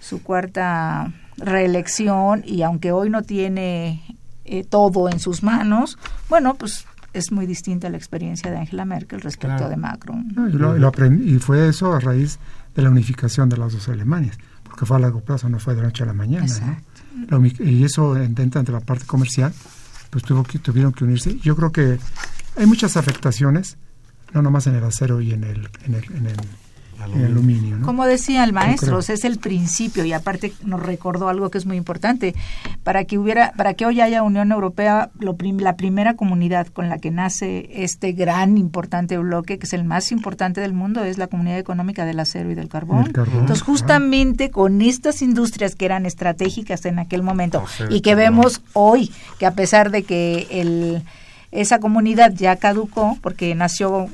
[0.00, 4.02] su cuarta reelección y aunque hoy no tiene
[4.44, 9.20] eh, todo en sus manos, bueno, pues es muy distinta la experiencia de Angela Merkel
[9.20, 9.68] respecto Claro.
[9.70, 10.28] de Macron.
[10.34, 12.38] No, y, lo, y lo aprendí- y fue eso a raíz
[12.74, 15.82] de la unificación de las dos Alemanias, porque fue a largo plazo, no fue de
[15.82, 16.46] la noche a la mañana.
[17.28, 17.38] ¿no?
[17.38, 19.52] La y eso en- dentro entre la parte comercial,
[20.10, 21.38] pues tuvo que, tuvieron que unirse.
[21.40, 21.98] Yo creo que
[22.56, 23.76] hay muchas afectaciones,
[24.32, 26.36] no nomás en el acero y en el, en el, en el,
[27.14, 27.78] en el aluminio.
[27.78, 27.84] ¿no?
[27.86, 31.58] Como decía el maestro, o sea, es el principio y aparte nos recordó algo que
[31.58, 32.34] es muy importante.
[32.84, 36.88] Para que hubiera, para que hoy haya Unión Europea, lo prim- la primera comunidad con
[36.88, 41.18] la que nace este gran importante bloque, que es el más importante del mundo, es
[41.18, 43.04] la Comunidad Económica del Acero y del Carbón.
[43.04, 47.96] Del carbón, Entonces, justamente con estas industrias que eran estratégicas en aquel momento Acero y
[47.96, 51.02] y que vemos hoy que a pesar de que el
[51.52, 54.08] esa comunidad ya caducó porque nació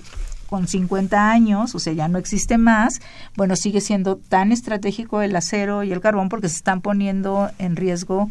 [0.48, 3.00] con 50 años, o sea, ya no existe más,
[3.36, 7.76] bueno, sigue siendo tan estratégico el acero y el carbón porque se están poniendo en
[7.76, 8.28] riesgo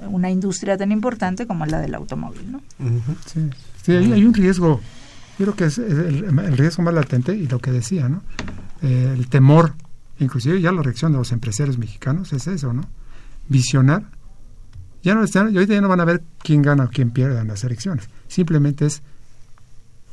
[0.00, 2.60] una industria tan importante como la del automóvil, ¿no?
[3.26, 3.50] Sí,
[3.82, 4.80] sí, hay, hay un riesgo,
[5.38, 8.22] yo creo que es el, el riesgo más latente y lo que decía, ¿no?
[8.82, 9.74] Eh, el temor,
[10.18, 12.82] inclusive ya la reacción de los empresarios mexicanos es eso, ¿no?
[13.48, 14.04] Visionar.
[15.08, 17.40] Ya no están, y ahorita ya no van a ver quién gana o quién pierde
[17.40, 18.10] en las elecciones.
[18.28, 19.00] Simplemente es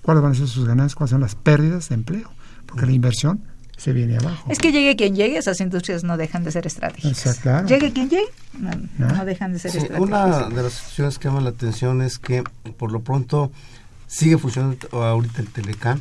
[0.02, 2.32] cuáles van a ser sus ganancias, cuáles son las pérdidas de empleo,
[2.66, 3.42] porque la inversión
[3.76, 4.50] se viene abajo.
[4.50, 7.12] Es que llegue quien llegue, esas industrias no dejan de ser estratégicas.
[7.26, 7.68] Exacto, claro.
[7.68, 8.24] Llegue quien llegue,
[8.58, 9.08] no, ¿No?
[9.18, 10.10] no dejan de ser Sí, estratégicas.
[10.48, 12.44] una de las situaciones que llama la atención es que
[12.78, 13.52] por lo pronto
[14.08, 16.00] sigue funcionando ahorita el Telecam.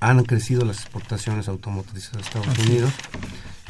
[0.00, 2.68] Han crecido las exportaciones automotrices a Estados Así es.
[2.68, 2.92] Unidos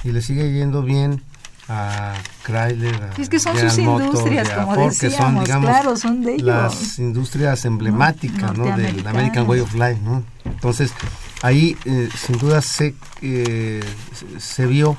[0.02, 1.22] y le sigue yendo bien
[1.68, 5.44] a Chrysler, a Es que son General sus Motors, industrias, como Ford, que son, decíamos,
[5.44, 6.46] digamos, claro, son de ellos.
[6.46, 8.76] las industrias emblemáticas ¿no?
[8.76, 9.06] del.
[9.06, 9.98] American Way of Life.
[10.02, 10.24] ¿no?
[10.44, 10.92] Entonces,
[11.42, 13.82] ahí eh, sin duda se, eh,
[14.14, 14.96] se- se vio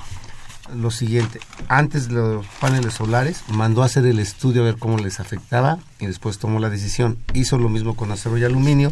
[0.75, 1.39] lo siguiente.
[1.67, 5.77] Antes de los paneles solares, mandó a hacer el estudio a ver cómo les afectaba
[5.99, 7.17] y después tomó la decisión.
[7.33, 8.91] Hizo lo mismo con acero y aluminio.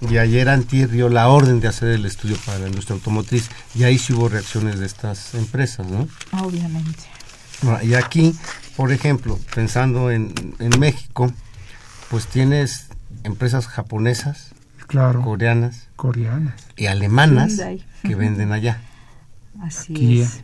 [0.00, 3.82] Y ayer Antier dio la orden de hacer el estudio para la industria automotriz y
[3.84, 6.06] ahí sí hubo reacciones de estas empresas, ¿no?
[6.40, 7.00] Obviamente.
[7.64, 8.34] Ahora, Y aquí,
[8.76, 11.32] por ejemplo, pensando en, en México,
[12.10, 12.86] pues tienes
[13.24, 14.52] empresas japonesas,
[14.86, 16.54] Claro, coreanas coreanas.
[16.76, 17.84] y alemanas Hyundai.
[18.04, 18.80] que venden allá.
[19.60, 20.24] Así Kia.
[20.24, 20.40] es.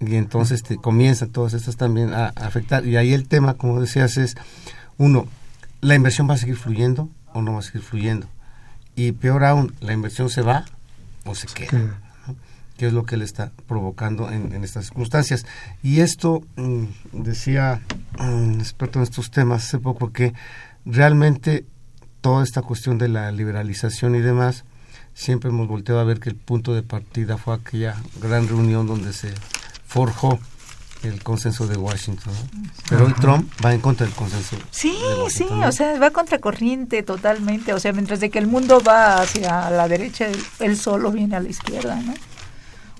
[0.00, 2.86] Y entonces te comienzan todas estas también a, a afectar.
[2.86, 4.36] Y ahí el tema, como decías, es,
[4.96, 5.28] uno,
[5.80, 8.26] ¿la inversión va a seguir fluyendo o no va a seguir fluyendo?
[8.98, 10.64] Y peor aún, ¿la inversión se va
[11.24, 12.00] o se queda?
[12.26, 12.34] ¿no?
[12.76, 15.46] ¿Qué es lo que le está provocando en, en estas circunstancias?
[15.84, 17.80] Y esto, mm, decía
[18.18, 20.34] un experto en estos temas hace poco, que
[20.84, 21.64] realmente
[22.20, 24.64] toda esta cuestión de la liberalización y demás,
[25.14, 29.12] siempre hemos volteado a ver que el punto de partida fue aquella gran reunión donde
[29.12, 29.32] se
[29.86, 30.40] forjó
[31.02, 32.32] el consenso de Washington.
[32.52, 32.70] ¿no?
[32.88, 33.12] Pero hoy.
[33.20, 34.56] Trump va en contra del consenso.
[34.70, 34.90] Sí,
[35.24, 37.72] de sí, o sea, va contracorriente totalmente.
[37.72, 40.26] O sea, mientras de que el mundo va hacia la derecha,
[40.60, 42.14] él, solo viene a la izquierda, ¿no?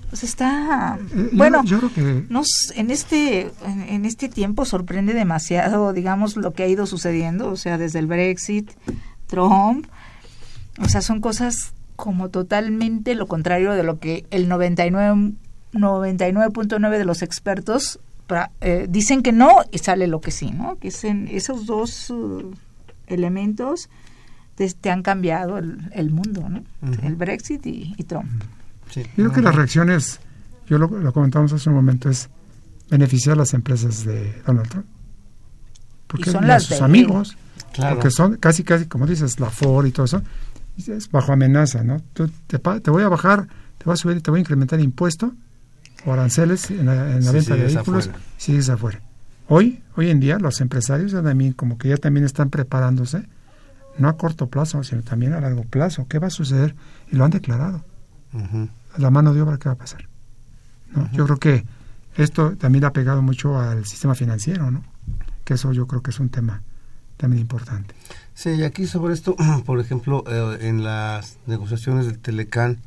[0.09, 0.97] Pues está...
[0.99, 5.93] Eh, yo- bueno, yo creo que nos, en, este, en, en este tiempo sorprende demasiado,
[5.93, 7.49] digamos, lo que ha ido sucediendo.
[7.51, 8.71] O sea, desde el Brexit,
[9.27, 9.85] Trump.
[10.81, 15.33] O sea, son cosas como totalmente lo contrario de lo que el 99
[15.73, 20.77] 99.9 de los expertos pra- eh, dicen que no y sale lo que sí, ¿no?
[20.77, 22.51] Que es en esos dos uh,
[23.07, 23.89] elementos
[24.55, 26.63] te, te han cambiado el, el mundo, ¿no?
[27.03, 28.29] El Brexit y, y Trump.
[28.89, 29.01] Sí.
[29.15, 30.19] Yo creo que las reacciones,
[30.67, 32.29] yo lo, lo comentamos hace un momento, es
[32.89, 34.85] beneficiar a las empresas de Donald Trump.
[36.07, 37.37] Porque Y son y las sus de amigos,
[37.71, 37.95] Claro.
[37.97, 40.23] porque son casi, casi, como dices, la Ford y todo eso,
[40.77, 42.01] es bajo amenaza, ¿no?
[42.13, 42.57] Tú te,
[42.89, 43.47] voy a bajar,
[43.77, 45.33] te voy a subir, te voy a incrementar impuesto
[46.05, 48.25] o aranceles en la, en la Si venta de vehículos, afuera.
[48.37, 49.01] sigues afuera.
[49.47, 53.23] Hoy, hoy en día, los empresarios ya también, como que ya también están preparándose,
[53.97, 56.05] no a corto plazo, sino también a largo plazo.
[56.07, 56.75] ¿Qué va a suceder?
[57.11, 57.83] Y lo han declarado
[58.33, 58.69] Ujú.
[58.97, 60.07] la mano de obra que va a pasar.
[60.95, 61.09] ¿no?
[61.11, 61.65] Yo creo que
[62.15, 64.83] esto también ha pegado mucho al sistema financiero, ¿no?
[65.43, 66.61] que eso yo creo que es un tema
[67.17, 67.93] también importante.
[68.35, 69.35] Sí, y aquí sobre esto,
[69.65, 72.77] por ejemplo, eh, en las negociaciones del Telecán,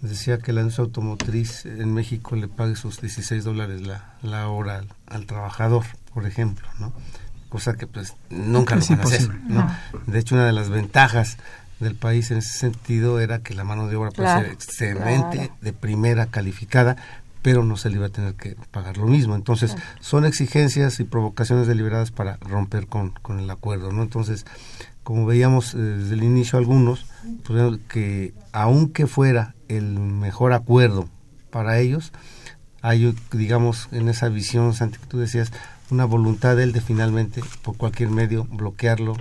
[0.00, 4.78] decía que la industria automotriz en México le pague sus 16 dólares la, la hora
[4.78, 6.92] al, al trabajador, por ejemplo, ¿no?
[7.48, 9.40] Cosa que pues nunca Es lo van a hacer.
[9.48, 9.76] ¿no?
[10.06, 11.38] De hecho, una de las ventajas
[11.80, 15.54] del país en ese sentido era que la mano de obra puede ser excelente, claro.
[15.60, 16.96] de primera calificada,
[17.42, 19.36] pero no se le iba a tener que pagar lo mismo.
[19.36, 24.02] Entonces, son exigencias y provocaciones deliberadas para romper con, con el acuerdo, ¿no?
[24.02, 24.46] Entonces,
[25.06, 27.06] como veíamos eh, desde el inicio algunos,
[27.44, 31.08] pues, que aunque fuera el mejor acuerdo
[31.50, 32.12] para ellos,
[32.82, 35.52] hay, digamos, en esa visión, Santi, que tú decías,
[35.90, 39.16] una voluntad de él de finalmente, por cualquier medio, bloquearlo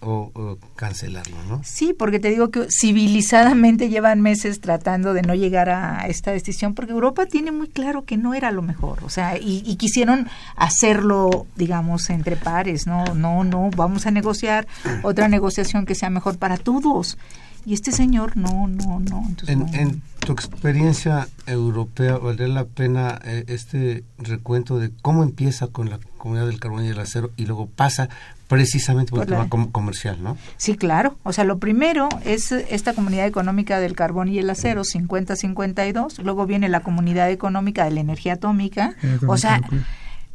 [0.00, 1.60] o, o cancelarlo, ¿no?
[1.64, 6.74] Sí, porque te digo que civilizadamente llevan meses tratando de no llegar a esta decisión,
[6.74, 10.28] porque Europa tiene muy claro que no era lo mejor, o sea, y, y quisieron
[10.56, 14.66] hacerlo, digamos, entre pares, no, no, no, vamos a negociar
[15.02, 17.18] otra negociación que sea mejor para todos.
[17.66, 19.24] Y este señor, no, no, no.
[19.28, 19.66] Entonces, En, no.
[19.74, 25.98] en tu experiencia europea, ¿valdría la pena eh, este recuento de cómo empieza con la
[26.16, 28.08] comunidad del carbón y el acero y luego pasa
[28.48, 30.36] precisamente por el la- tema com- comercial, ¿no?
[30.56, 31.16] Sí, claro.
[31.22, 36.18] O sea, lo primero es esta comunidad económica del carbón y el acero, 50-52.
[36.22, 38.94] Luego viene la comunidad económica de la energía atómica.
[39.02, 39.60] Eh, O sea,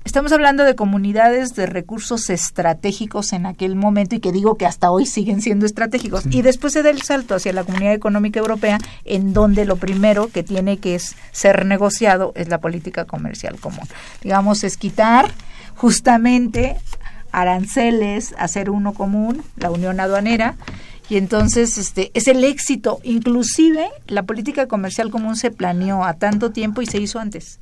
[0.06, 4.92] estamos hablando de comunidades de recursos estratégicos en aquel momento y que digo que hasta
[4.92, 6.26] hoy siguen siendo estratégicos.
[6.30, 10.28] Y después se da el salto hacia la comunidad económica europea, en donde lo primero
[10.28, 13.88] que tiene que es ser negociado es la política comercial común.
[14.22, 15.32] Digamos, es quitar
[15.76, 16.78] justamente
[17.34, 20.56] aranceles, hacer uno común, la unión aduanera,
[21.10, 23.00] y entonces este es el éxito.
[23.04, 27.60] Inclusive la política comercial común se planeó a tanto tiempo y se hizo antes.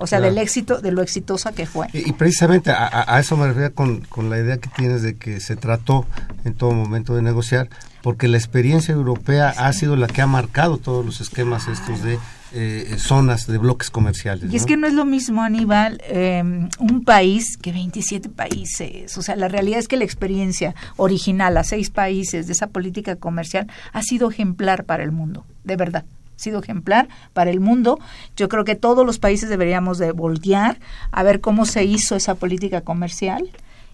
[0.00, 0.32] O sea, Claro.
[0.34, 1.88] del éxito, de lo exitosa que fue.
[1.92, 5.16] Y, y precisamente a, a- eso me refería con, con la idea que tienes de
[5.16, 6.06] que se trató
[6.44, 7.68] en todo momento de negociar,
[8.00, 12.16] porque la experiencia europea ha sido la que ha marcado todos los esquemas estos de
[12.52, 14.52] eh, zonas, de bloques comerciales.
[14.52, 16.42] Y es que no es lo mismo, Aníbal, eh,
[16.78, 19.18] un país que 27 países.
[19.18, 23.16] O sea, la realidad es que la experiencia original a seis países de esa política
[23.16, 26.04] comercial ha sido ejemplar para el mundo, de verdad.
[26.36, 27.98] Ha sido ejemplar para el mundo.
[28.36, 30.78] Yo creo que todos los países deberíamos de voltear
[31.10, 33.50] a ver cómo se hizo esa política comercial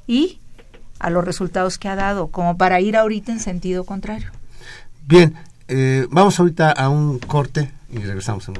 [0.06, 0.40] y
[1.00, 4.30] a los resultados que ha dado, como para ir ahorita en sentido contrario.
[5.06, 5.34] Bien,
[5.68, 8.54] eh, vamos ahorita a un corte y regresamos en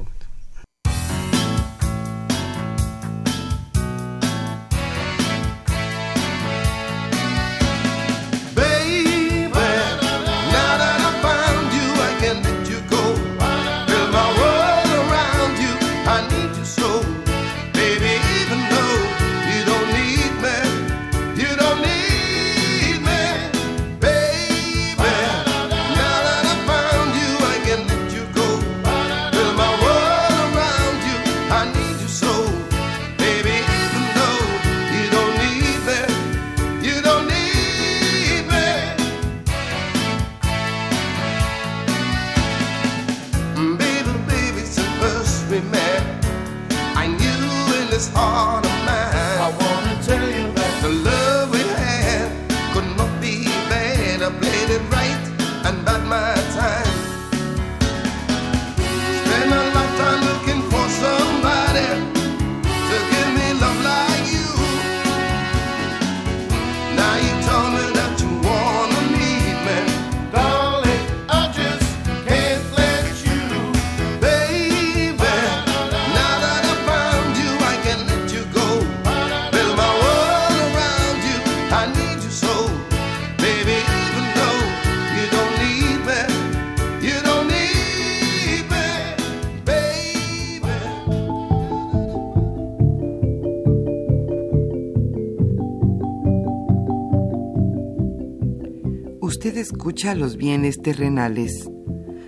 [99.57, 101.71] Escucha los bienes terrenales.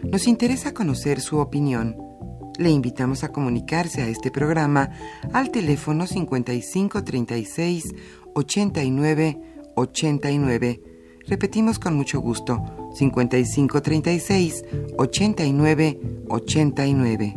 [0.05, 1.97] Nos interesa conocer su opinión.
[2.57, 4.91] Le invitamos a comunicarse a este programa
[5.33, 7.85] al teléfono 55 36
[8.35, 9.41] 89
[9.75, 10.81] 89.
[11.27, 12.63] Repetimos con mucho gusto:
[12.95, 14.65] 55 36
[14.97, 17.35] 89 89.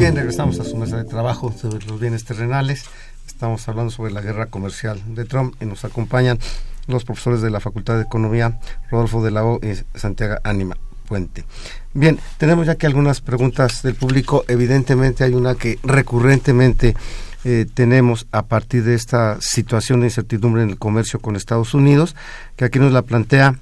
[0.00, 2.84] Bien, regresamos a su mesa de trabajo sobre los bienes terrenales.
[3.40, 6.38] Estamos hablando sobre la guerra comercial de Trump y nos acompañan
[6.88, 8.60] los profesores de la Facultad de Economía,
[8.90, 10.76] Rodolfo de la O y Santiago Ánima
[11.08, 11.46] Puente.
[11.94, 14.44] Bien, tenemos ya que algunas preguntas del público.
[14.46, 16.94] Evidentemente hay una que recurrentemente
[17.44, 22.16] eh, tenemos a partir de esta situación de incertidumbre en el comercio con Estados Unidos,
[22.56, 23.58] que aquí nos la plantea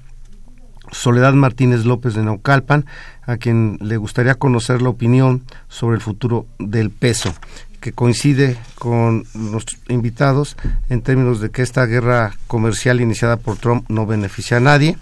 [0.91, 2.85] Soledad Martínez López de Naucalpan,
[3.25, 7.33] a quien le gustaría conocer la opinión sobre el futuro del peso,
[7.79, 10.57] que coincide con nuestros invitados
[10.89, 14.97] en términos de que esta guerra comercial iniciada por Trump no beneficia a nadie,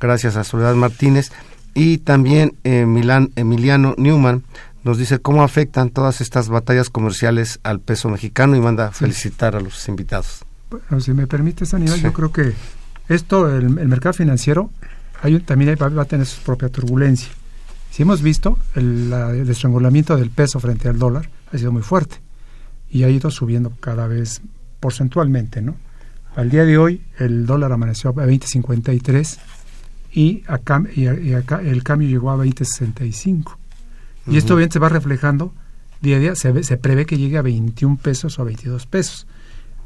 [0.00, 1.30] gracias a Soledad Martínez,
[1.74, 4.42] y también eh, Milán, Emiliano Newman
[4.84, 9.60] nos dice cómo afectan todas estas batallas comerciales al peso mexicano y manda felicitar a
[9.60, 10.44] los invitados.
[10.70, 12.52] Bueno, si me permites, Aníbal, yo creo que
[13.08, 14.70] esto, el, el mercado financiero,
[15.22, 17.28] hay un- también va, va a tener su propia turbulencia.
[17.90, 21.82] Si hemos visto, el, la- el estrangulamiento del peso frente al dólar ha sido muy
[21.82, 22.16] fuerte
[22.90, 24.40] y ha ido subiendo cada vez
[24.80, 25.76] porcentualmente, ¿no?
[26.36, 29.38] Al día de hoy, el dólar amaneció a 20.53
[30.12, 30.60] y, a
[30.94, 33.56] y, a- y acá el cambio llegó a 20.65.
[34.28, 35.52] Y esto bien se va reflejando
[36.00, 38.86] día a día, se, ve- se prevé que llegue a 21 pesos o a 22
[38.86, 39.26] pesos.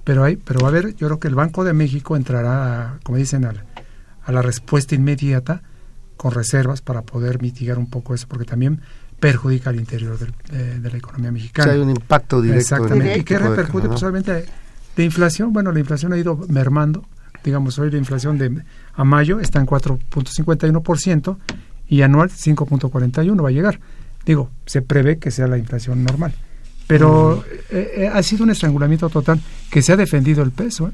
[0.04, 3.18] Pero hay, pero va a haber, yo creo que el Banco de México entrará, como
[3.18, 5.62] dicen, a la respuesta inmediata
[6.16, 8.80] con reservas para poder mitigar un poco eso, porque también
[9.22, 11.64] perjudica al interior del- de, de la economía O mexicana.
[11.66, 12.74] sea, hay un impacto directo.
[12.74, 13.14] en Exactamente.
[13.14, 13.86] el ¿Y qué repercute?
[13.86, 14.46] Pues obviamente
[14.96, 17.04] de inflación, bueno, la inflación ha ido mermando.
[17.44, 18.62] Digamos, hoy la inflación de
[18.94, 21.36] a mayo está en 4.51%
[21.88, 23.78] y anual 5.41 va a llegar.
[24.26, 26.34] Digo, se prevé que sea la inflación normal.
[26.88, 30.88] Pero eh, eh, ha sido un estrangulamiento total que se ha defendido el peso.
[30.88, 30.92] ¿eh?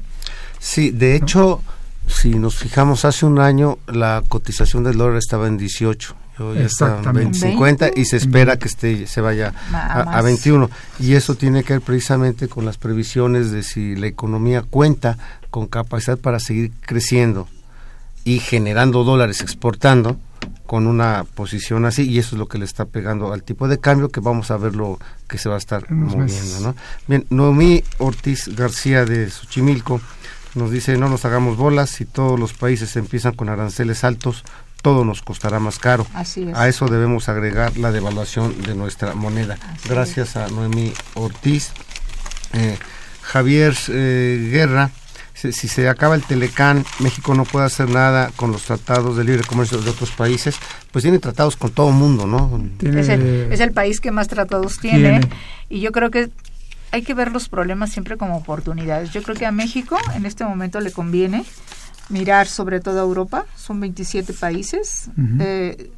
[0.59, 1.61] Sí, de hecho,
[2.07, 6.15] si nos fijamos, hace un año la cotización del dólar estaba en 18.
[6.39, 7.39] Hoy está en Exactamente.
[7.39, 10.23] 20, 50 y se espera que esté, se vaya a, a más.
[10.23, 10.69] 21.
[10.99, 15.17] Y eso tiene que ver precisamente con las previsiones de si la economía cuenta
[15.49, 17.47] con capacidad para seguir creciendo
[18.23, 20.17] y generando dólares, exportando
[20.65, 23.79] con una posición así y eso es lo que le está pegando al tipo de
[23.79, 26.59] cambio que vamos a ver lo que se va a estar moviendo.
[26.61, 26.75] ¿no?
[27.07, 29.99] Bien, Noemí Ortiz García de Xochimilco
[30.53, 34.43] nos dice no nos hagamos bolas si todos los países empiezan con aranceles altos
[34.81, 36.05] todo nos costará más caro.
[36.13, 36.55] Así es.
[36.55, 39.57] A eso debemos agregar la devaluación de nuestra moneda.
[39.73, 41.71] Así Gracias a Noemí Ortiz.
[42.53, 42.77] Eh,
[43.21, 44.89] Javier eh, Guerra,
[45.33, 49.23] si, si se acaba el Telecán, México no puede hacer nada con los tratados de
[49.23, 50.55] libre comercio de otros países,
[50.91, 52.61] pues tiene tratados con todo el mundo, ¿no?
[52.77, 55.29] Tiene- Es el, es el país que más tratados tiene, Tiene.
[55.69, 56.29] y yo creo que
[56.91, 59.11] hay que ver los problemas siempre como oportunidades.
[59.11, 61.45] Yo creo que a México en este momento le conviene
[62.09, 65.37] mirar sobre todo a Europa, son 27 países, Ujú.
[65.39, 65.91] eh,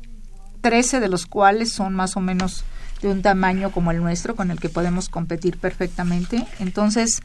[0.61, 2.63] 13 de los cuales son más o menos
[3.01, 6.45] de un tamaño como el nuestro, con el que podemos competir perfectamente.
[6.59, 7.21] Entonces,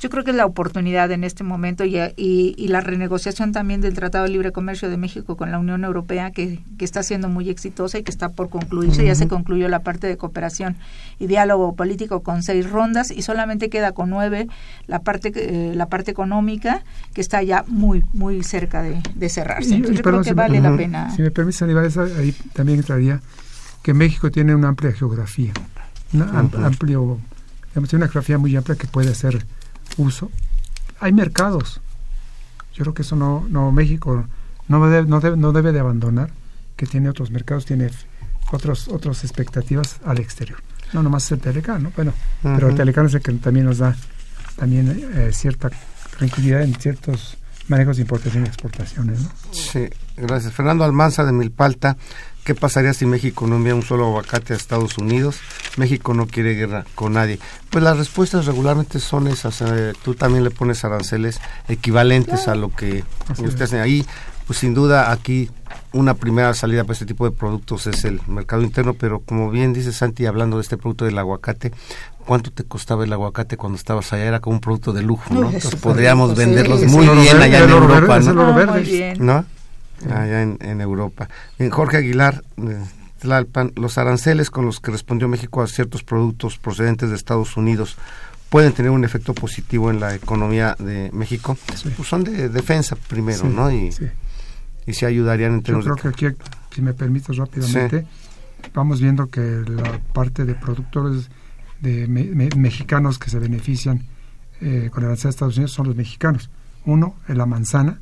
[0.00, 3.80] yo creo que es la oportunidad en este momento y, y- y la renegociación también
[3.80, 7.28] del Tratado de Libre Comercio de México con la Unión Europea, que, que está siendo
[7.28, 9.04] muy exitosa y que está por concluirse.
[9.04, 10.76] Ya se concluyó la parte de cooperación
[11.18, 14.46] y diálogo político con seis rondas y solamente queda con nueve
[14.86, 16.82] la parte, eh, la parte económica,
[17.14, 19.70] que está ya muy, muy cerca de, de cerrarse.
[19.70, 21.10] Y- y Entonces, yo perdón, creo que si me- vale la pena.
[21.14, 23.20] Si me permite, Aníbal, esa- ahí también entraría
[23.82, 25.52] que México tiene una amplia geografía,
[26.12, 26.64] una am- Ujú.
[26.64, 27.18] amplio,
[27.70, 29.44] digamos, tiene una geografía muy amplia que puede hacer
[29.98, 30.30] uso.
[31.00, 31.80] Hay mercados.
[32.74, 34.24] Yo creo que eso no, no México
[34.68, 36.30] no debe, no debe, no debe de abandonar,
[36.76, 37.90] que tiene otros mercados, tiene
[38.52, 40.58] otros, otras expectativas al exterior.
[40.92, 41.92] No nomás el Telecán, ¿no?
[41.96, 42.74] Bueno, pero el.
[42.74, 43.96] Telecán es el que también nos da
[44.56, 45.70] también eh, cierta
[46.16, 47.37] tranquilidad en ciertos
[47.68, 49.30] manejos de importación y exportaciones, ¿no?
[49.52, 50.52] Sí, gracias.
[50.52, 51.96] Fernando Almanza de Milpalta,
[52.44, 55.38] ¿qué pasaría si México no envía un solo aguacate a Estados Unidos?
[55.76, 57.38] México no quiere guerra con nadie.
[57.70, 59.60] Pues las respuestas regularmente son esas.
[59.62, 64.04] eh, tú también le pones aranceles equivalentes a lo que Así usted hace ahí.
[64.46, 65.50] Pues sin duda aquí
[65.92, 69.72] una primera salida para este tipo de productos es el mercado interno, pero como bien
[69.72, 71.72] dice Santi, hablando de este producto del aguacate,
[72.26, 74.24] ¿cuánto te costaba el aguacate cuando estabas allá?
[74.24, 75.46] Era como un producto de lujo, ¿no?
[75.50, 78.42] Entonces podríamos venderlos sí, muy bien allá en Europa, verde, ¿no?
[78.42, 79.16] Ah, muy bien.
[79.24, 79.44] ¿no?
[80.10, 81.28] Allá en, en Europa.
[81.58, 82.84] Bien, Jorge Aguilar, eh,
[83.20, 87.96] Tlalpan, los aranceles con los que respondió México a ciertos productos procedentes de Estados Unidos
[88.50, 91.56] pueden tener un efecto positivo en la economía de México.
[91.74, 91.90] Sí.
[91.96, 93.70] Pues son de defensa primero, Sí, ¿no?
[93.70, 94.06] Y, sí.
[94.88, 96.16] Y se ayudarían en Yo términos creo de...
[96.18, 96.36] que aquí,
[96.74, 98.06] si me permites rápidamente,
[98.74, 101.28] vamos viendo que la parte de productores
[101.80, 104.02] de me- me- mexicanos que se benefician
[104.60, 106.50] eh, con el arancel de Estados Unidos son los mexicanos.
[106.84, 108.00] Uno, en la manzana,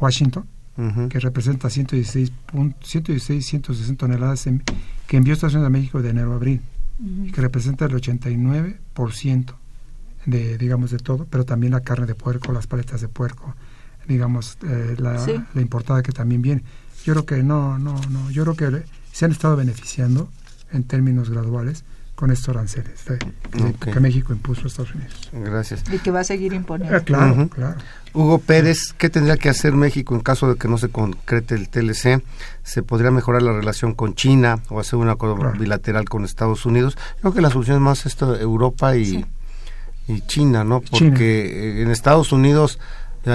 [0.00, 0.46] Washington,
[0.78, 1.08] Ujú.
[1.08, 4.62] que representa 116, pun- 116 160 toneladas en-
[5.06, 6.60] que envió Estados Unidos a México de enero a abril,
[6.98, 9.54] y que representa el 89%
[10.26, 13.54] de, digamos, de todo, pero también la carne de puerco, las paletas de puerco,
[14.08, 15.34] digamos, eh, la, Sí.
[15.54, 16.62] la importada que también viene.
[17.04, 18.82] Yo creo que no, no, no, yo creo que
[19.12, 20.28] se han estado beneficiando
[20.72, 21.84] en términos graduales
[22.16, 23.18] con estos aranceles de-
[23.92, 25.28] que, México impuso a Estados Unidos.
[25.32, 25.84] Gracias.
[25.92, 26.96] Y que va a seguir imponiendo.
[26.96, 27.48] Ah, claro.
[28.14, 31.68] Hugo Pérez, ¿qué tendría que hacer México en caso de que no se concrete el
[31.68, 32.22] TLC?
[32.62, 35.58] ¿Se podría mejorar la relación con China o hacer un acuerdo Claro.
[35.58, 36.96] bilateral con Estados Unidos?
[37.20, 39.26] Creo que la solución es más esto de Europa y, Sí.
[40.08, 40.80] y China, ¿no?
[40.80, 41.18] Porque China.
[41.20, 42.78] eh, en Estados Unidos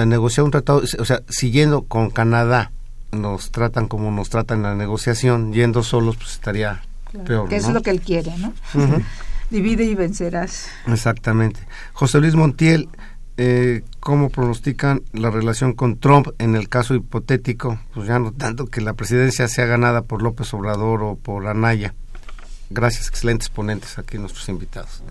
[0.06, 2.72] negociar un tratado, o sea, siguiendo con Canadá,
[3.12, 7.56] nos tratan como nos tratan en la negociación, yendo solos, pues estaría Claro, peor, que
[7.56, 8.54] es lo que él quiere, ¿no?
[9.50, 10.68] Divide y vencerás.
[10.86, 11.60] Exactamente.
[11.92, 12.88] José Luis Montiel,
[13.36, 17.78] eh, ¿cómo pronostican la relación con Trump en el caso hipotético?
[17.92, 21.94] Pues ya no tanto que la presidencia sea ganada por López Obrador o por Anaya.
[22.70, 25.02] Gracias, excelentes ponentes aquí nuestros invitados.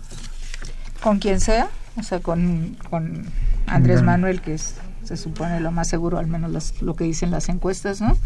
[1.00, 3.26] Con quien sea, o sea, con, con
[3.66, 4.02] Andrés.
[4.02, 7.48] Manuel, que es, se supone lo más seguro, al menos las- lo que dicen las
[7.48, 8.16] encuestas, ¿no?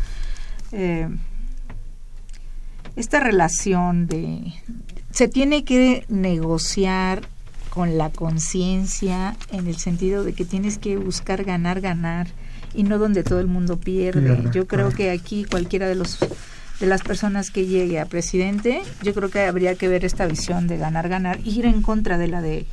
[0.73, 1.09] Eh,
[2.97, 4.53] esta relación de...
[5.11, 7.23] Se tiene que negociar
[7.71, 12.27] con la conciencia en el sentido de que tienes que buscar ganar, ganar
[12.75, 14.43] y no donde todo el mundo pierde.
[14.53, 14.91] Yo creo claro.
[14.97, 16.19] que aquí cualquiera de los
[16.81, 20.67] de las personas que llegue a presidente, yo creo que habría que ver esta visión
[20.67, 22.67] de ganar, ganar, y ir en contra de la de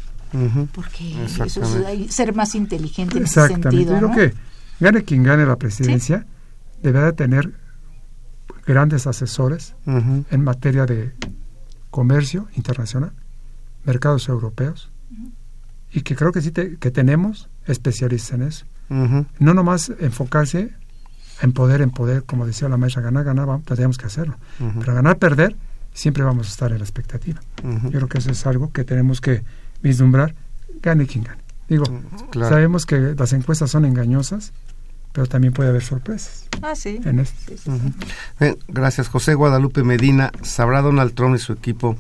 [0.74, 3.70] Porque eso es ser más inteligente en ese Exactamente.
[3.70, 3.96] sentido.
[4.00, 4.14] Yo ¿no?
[4.14, 4.36] creo que
[4.80, 6.26] gane quien gane la presidencia,
[6.82, 7.54] deberá de tener
[8.66, 11.14] grandes asesores en materia de
[11.90, 13.12] comercio internacional,
[13.86, 14.90] mercados europeos,
[15.92, 18.66] y que creo que sí te- que tenemos especialistas en eso.
[19.40, 20.72] No nomás enfocarse
[21.42, 24.38] en poder, en poder, como decía la maestra, ganar, ganar, vamos, tendríamos que hacerlo.
[24.80, 25.56] Pero ganar, perder,
[25.94, 27.40] siempre vamos a estar en la expectativa.
[27.84, 29.44] Yo creo que eso es algo que tenemos que
[29.84, 30.34] vislumbrar,
[30.82, 31.42] gane quien gane.
[31.70, 31.86] Digo,
[32.32, 32.50] Claro.
[32.50, 34.52] sabemos que las encuestas son engañosas,
[35.12, 37.00] pero también puede haber sorpresas Ah, sí.
[37.06, 37.38] en esto.
[37.48, 37.70] Sí, sí, sí.
[37.70, 37.92] Ujú.
[38.40, 39.08] Bien, gracias.
[39.10, 41.98] José Guadalupe Medina, ¿sabrá Donald Trump y su equipo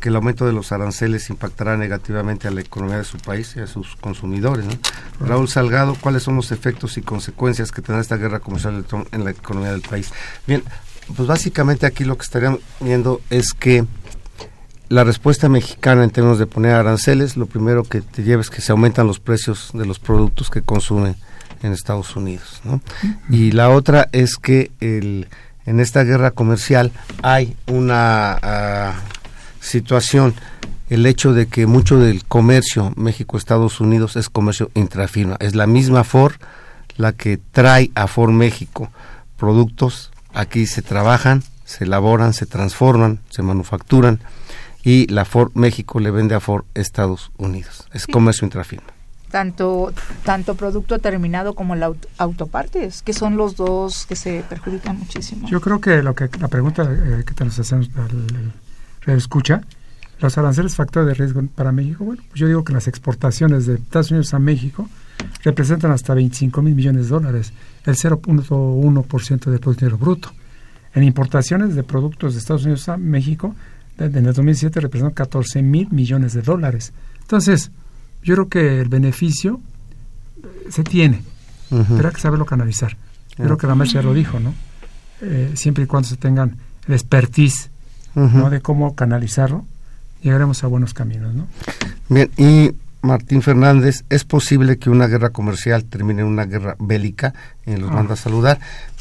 [0.00, 3.60] que el aumento de los aranceles impactará negativamente a la economía de su país y
[3.60, 4.66] a sus consumidores?
[4.66, 4.72] ¿no?
[5.26, 9.06] Raúl Salgado, ¿cuáles son los efectos y consecuencias que tendrá esta guerra comercial de Trump
[9.12, 10.10] en la economía del país?
[10.46, 10.62] Bien,
[11.16, 13.86] pues básicamente aquí lo que estarían viendo es que
[14.88, 18.60] la respuesta mexicana en términos de poner aranceles, lo primero que te lleva es que
[18.60, 21.16] se aumentan los precios de los productos que consumen
[21.62, 22.60] en Estados Unidos.
[22.64, 22.80] ¿no?
[23.28, 25.28] Y la otra es que el,
[25.64, 28.94] en esta guerra comercial hay una ah,
[29.60, 30.34] situación,
[30.88, 35.36] el hecho de que mucho del comercio México-Estados Unidos es comercio intrafirma.
[35.40, 36.34] Es la misma Ford
[36.96, 38.90] la que trae a Ford México
[39.36, 44.20] productos, aquí se trabajan, se elaboran, se transforman, se manufacturan
[44.88, 47.88] y la Ford México le vende a Ford Estados Unidos.
[47.92, 48.12] Es Sí.
[48.12, 48.86] comercio intrafirma.
[49.32, 49.92] Tanto,
[50.24, 55.48] tanto producto terminado como la aut- autopartes, que son los dos que se perjudican muchísimo.
[55.48, 58.52] Yo creo que lo que la pregunta eh, que te nos hacemos al
[59.08, 59.62] al escucha,
[60.20, 63.74] los aranceles factor de riesgo para México, bueno, pues yo digo que las exportaciones de
[63.74, 64.88] Estados Unidos a México
[65.42, 67.52] representan hasta 25 mil millones de dólares,
[67.84, 70.30] el 0.1% del Producto Bruto.
[70.94, 73.54] En importaciones de productos de Estados Unidos a México,
[73.98, 76.92] en el 2007 representan 14 mil millones de dólares.
[77.22, 77.70] Entonces,
[78.22, 79.60] yo creo que el beneficio
[80.42, 81.22] eh, se tiene,
[81.70, 81.96] Ujú.
[81.96, 82.96] pero hay que saberlo canalizar.
[83.38, 84.54] Yo creo que la maestra ya lo dijo, ¿no?
[85.20, 87.70] Eh, siempre y cuando se tengan el expertise.
[88.14, 88.48] ¿no?
[88.48, 89.66] De cómo canalizarlo,
[90.22, 91.46] llegaremos a buenos caminos, ¿no?
[92.08, 92.70] Bien, y
[93.06, 97.32] Martín Fernández, ¿es posible que una guerra comercial termine en una guerra bélica?
[97.64, 97.94] Y los Ah.
[97.94, 98.58] manda a saludar.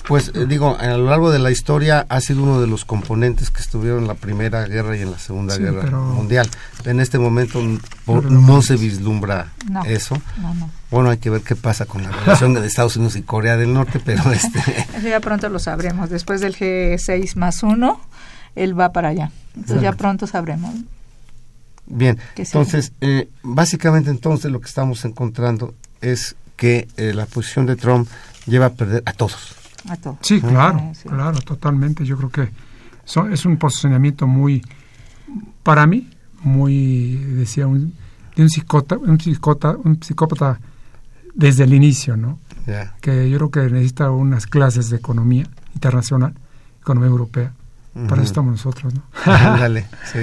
[0.08, 3.49] Pues eh, digo, a lo largo de la historia ha sido uno de los componentes
[3.49, 6.47] que estuvieron en la Primera Guerra y en la Segunda Sí, Guerra pero- Mundial.
[6.86, 7.60] En este momento
[8.06, 9.84] por- no se vislumbra No.
[9.86, 10.16] eso.
[10.39, 10.70] No, no.
[10.91, 13.74] Bueno, hay que ver qué pasa con la relación de Estados Unidos y Corea del
[13.74, 14.60] Norte, pero este...
[14.95, 16.10] Eso ya pronto lo sabremos.
[16.12, 17.99] Después del G6 más uno,
[18.56, 19.32] él va para allá.
[19.56, 20.72] Entonces ya pronto sabremos.
[21.88, 27.76] Bien, entonces, eh, básicamente entonces lo que estamos encontrando es que eh, la posición de
[27.76, 28.08] Trump
[28.48, 29.56] lleva a perder a todos.
[29.90, 30.18] A todo.
[30.22, 31.08] Sí, claro, sí.
[31.10, 32.04] claro, totalmente.
[32.06, 32.50] Yo creo que
[33.04, 34.64] son- es un posicionamiento muy,
[35.64, 36.10] para mí,
[36.42, 37.94] muy, decía, un,
[38.36, 40.60] de un psicota, un psicota, un psicópata
[41.34, 42.40] desde el inicio, ¿no?
[42.66, 42.96] Ya.
[43.02, 46.34] Que yo creo que necesita unas clases de economía internacional,
[46.82, 47.52] economía europea.
[47.94, 48.14] Para Ujú.
[48.16, 49.04] eso estamos nosotros, ¿no?
[49.26, 50.20] Ándale, sí.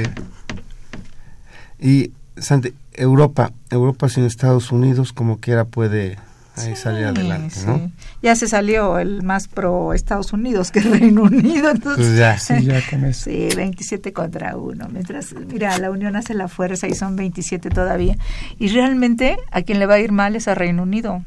[1.83, 6.19] Y, Santi, Europa, Europa sin Estados Unidos, como quiera, puede
[6.57, 7.91] ahí salir adelante, Sí, ¿no?
[8.23, 11.71] Ya se salió el más pro Estados Unidos que Reino Unido.
[11.71, 12.39] Entonces, Pues ya.
[12.39, 13.25] Sí, ya con eso.
[13.25, 14.89] Sí, 27 contra 1.
[14.91, 18.17] Mientras, mira, la Unión hace la fuerza y son 27 todavía.
[18.59, 21.25] Y realmente a quien le va a ir mal es a Reino Unido,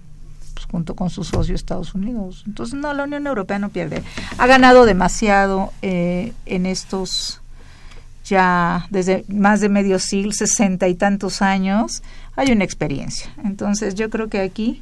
[0.53, 2.43] pues, junto con su socio Estados Unidos.
[2.45, 4.03] Entonces, no, la Unión Europea no pierde.
[4.37, 7.41] Ha ganado demasiado eh, en estos
[8.25, 12.01] ya desde más de medio siglo, sesenta y tantos años,
[12.35, 13.29] hay una experiencia.
[13.43, 14.81] Entonces yo creo que aquí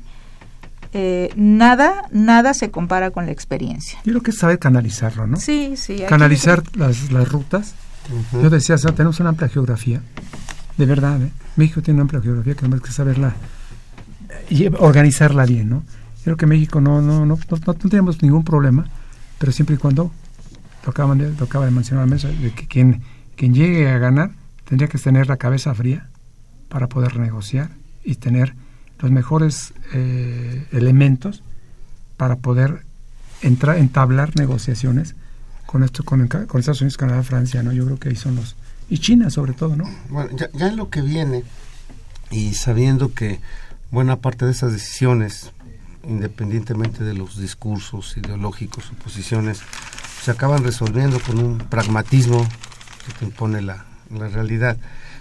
[0.93, 3.99] eh, nada, nada se compara con la experiencia.
[4.05, 5.37] Yo creo que es saber canalizarlo, ¿no?
[5.37, 5.93] Sí, sí.
[5.93, 7.73] aquí- Canalizar las, las rutas.
[8.33, 10.01] Yo decía, o sea, tenemos una amplia geografía.
[10.77, 11.31] De verdad, ¿eh?
[11.55, 13.33] México tiene una amplia geografía que tenemos que saberla
[14.49, 15.83] y organizarla bien, ¿no?
[16.23, 18.85] Creo que México no, no, no, no, no tenemos ningún problema,
[19.37, 20.11] pero siempre y cuando,
[20.83, 23.01] lo, acaban de, lo acaba de mencionar la mesa, de que quien,
[23.43, 24.31] quien llegue a ganar
[24.63, 26.07] tendría que tener la cabeza fría
[26.69, 27.71] para poder negociar
[28.01, 28.55] y tener
[28.99, 31.43] los mejores eh, elementos
[32.15, 32.85] para poder
[33.41, 35.15] entrar, entablar negociaciones
[35.65, 37.73] con esto, con, con Estados Unidos, Canadá, Francia, ¿no?
[37.73, 38.55] Yo creo que ahí son los
[38.89, 39.89] y China sobre todo, ¿no?
[40.07, 41.43] Bueno, ya, ya en lo que viene
[42.31, 43.41] y sabiendo que
[43.91, 45.51] buena parte de esas decisiones,
[46.07, 49.59] independientemente de los discursos ideológicos o posiciones,
[50.21, 52.47] se acaban resolviendo con un pragmatismo
[53.05, 54.77] que te impone la, la realidad.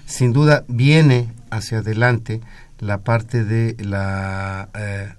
[0.06, 2.40] Sin duda viene hacia adelante
[2.78, 5.14] la parte de la eh,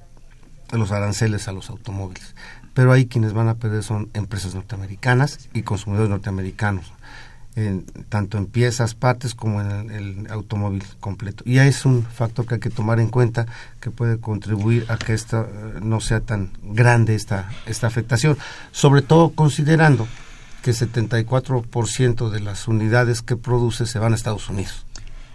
[0.72, 2.36] los aranceles a los automóviles.
[2.74, 6.92] Pero ahí quienes van a perder son empresas norteamericanas y consumidores norteamericanos,
[8.10, 11.44] tanto en piezas, partes como en el, el automóvil completo.
[11.46, 13.46] Y es un factor que hay que tomar en cuenta
[13.80, 18.40] que puede contribuir a que esta eh, no sea tan grande esta, esta afectación,
[18.72, 20.08] sobre todo considerando
[20.64, 24.86] que 74% de las unidades que produce se van a Estados Unidos.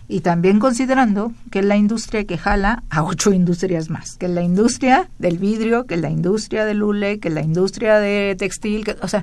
[0.08, 4.32] Y también considerando que es la industria que jala a ocho industrias más, que es
[4.32, 8.34] la industria del vidrio, que es la industria del hule, que es la industria de
[8.38, 9.22] textil, que, o sea,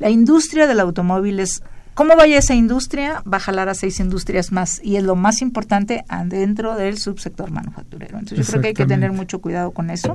[0.00, 1.62] la industria del automóvil es,
[1.94, 3.22] ¿cómo vaya esa industria?
[3.30, 7.50] Va a jalar a seis industrias más y es lo más importante dentro del subsector
[7.50, 8.18] manufacturero.
[8.18, 10.14] Entonces yo creo que hay que tener mucho cuidado con eso.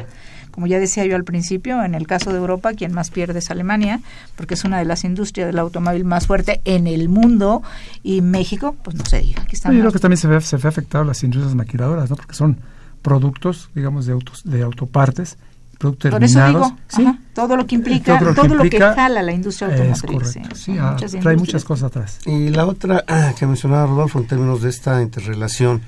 [0.52, 3.52] Como ya decía yo al principio, en el caso de Europa, quien más pierde es
[3.52, 4.02] Alemania,
[4.36, 7.62] porque es una de las industrias del automóvil más fuerte en el mundo,
[8.04, 9.44] y México, pues no se diga.
[9.44, 9.80] Aquí Yo estamos.
[9.80, 12.16] creo que también se ve, se ve afectado las industrias maquiladoras, ¿no?
[12.16, 12.58] Porque son
[13.04, 15.38] productos, digamos, de autos, de autopartes,
[15.80, 16.68] productos Por eso terminados.
[16.70, 19.24] digo, sí, ajá, todo lo que implica, todo todo, lo que lo, implica que jala
[19.24, 20.34] la industria es automotriz.
[20.34, 20.56] correcto.
[20.56, 22.20] sí, ah, muchas trae muchas cosas atrás.
[22.28, 25.82] Y la otra ah, que mencionaba Rodolfo en términos de esta interrelación,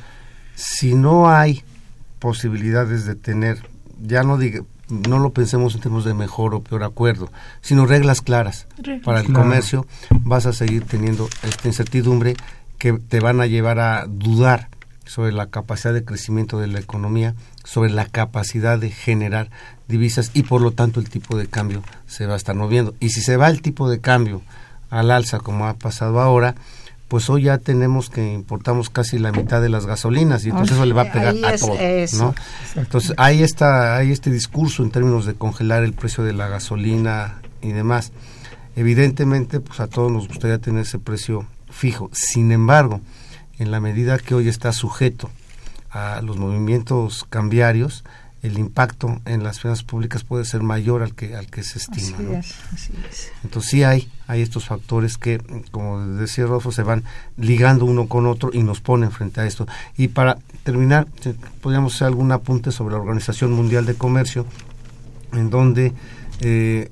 [0.56, 1.62] si no hay
[2.20, 3.58] posibilidades de tener,
[4.02, 7.32] ya no diga, no lo pensemos en términos de mejor o peor acuerdo,
[7.62, 9.04] sino reglas claras Reglas.
[9.04, 9.42] para el Claro.
[9.44, 9.88] comercio,
[10.24, 12.36] vas a seguir teniendo esta incertidumbre
[12.78, 14.70] que te van a llevar a dudar
[15.06, 19.50] sobre la capacidad de crecimiento de la economía, sobre la capacidad de generar
[19.88, 22.96] divisas y por lo tanto el tipo de cambio se va a estar moviendo.
[23.00, 24.42] Y si se va el tipo de cambio
[24.90, 26.56] al alza como ha pasado ahora,
[27.08, 30.86] pues hoy ya tenemos que importamos casi la mitad de las gasolinas y entonces eso
[30.86, 32.34] le va a pegar Ahí a todo.
[32.76, 37.42] Entonces hay esta hay este discurso en términos de congelar el precio de la gasolina
[37.62, 38.14] y demás.
[38.78, 42.10] Evidentemente, pues a todos nos gustaría tener ese precio fijo.
[42.14, 43.02] Sin embargo,
[43.60, 45.30] en la medida que hoy está sujeto
[45.92, 48.04] a los movimientos cambiarios,
[48.42, 52.18] el impacto en las finanzas públicas puede ser mayor al que al que se estima.
[52.18, 52.34] Así ¿no?
[52.34, 53.32] es, así es.
[53.44, 55.40] Entonces sí hay, hay estos factores que,
[55.70, 57.04] como decía Rodolfo, se van
[57.38, 59.68] ligando uno con otro y nos ponen frente a esto.
[59.96, 64.48] Y para terminar, eh, podríamos hacer algún apunte sobre la Organización Mundial de Comercio,
[65.34, 65.94] en donde
[66.40, 66.90] eh,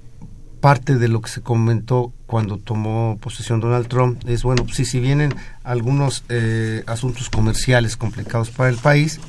[0.60, 5.00] parte de lo que se comentó cuando tomó posesión Donald Trump es, bueno, sí, si
[5.00, 5.34] vienen
[5.64, 9.20] algunos eh, asuntos comerciales complicados para el país,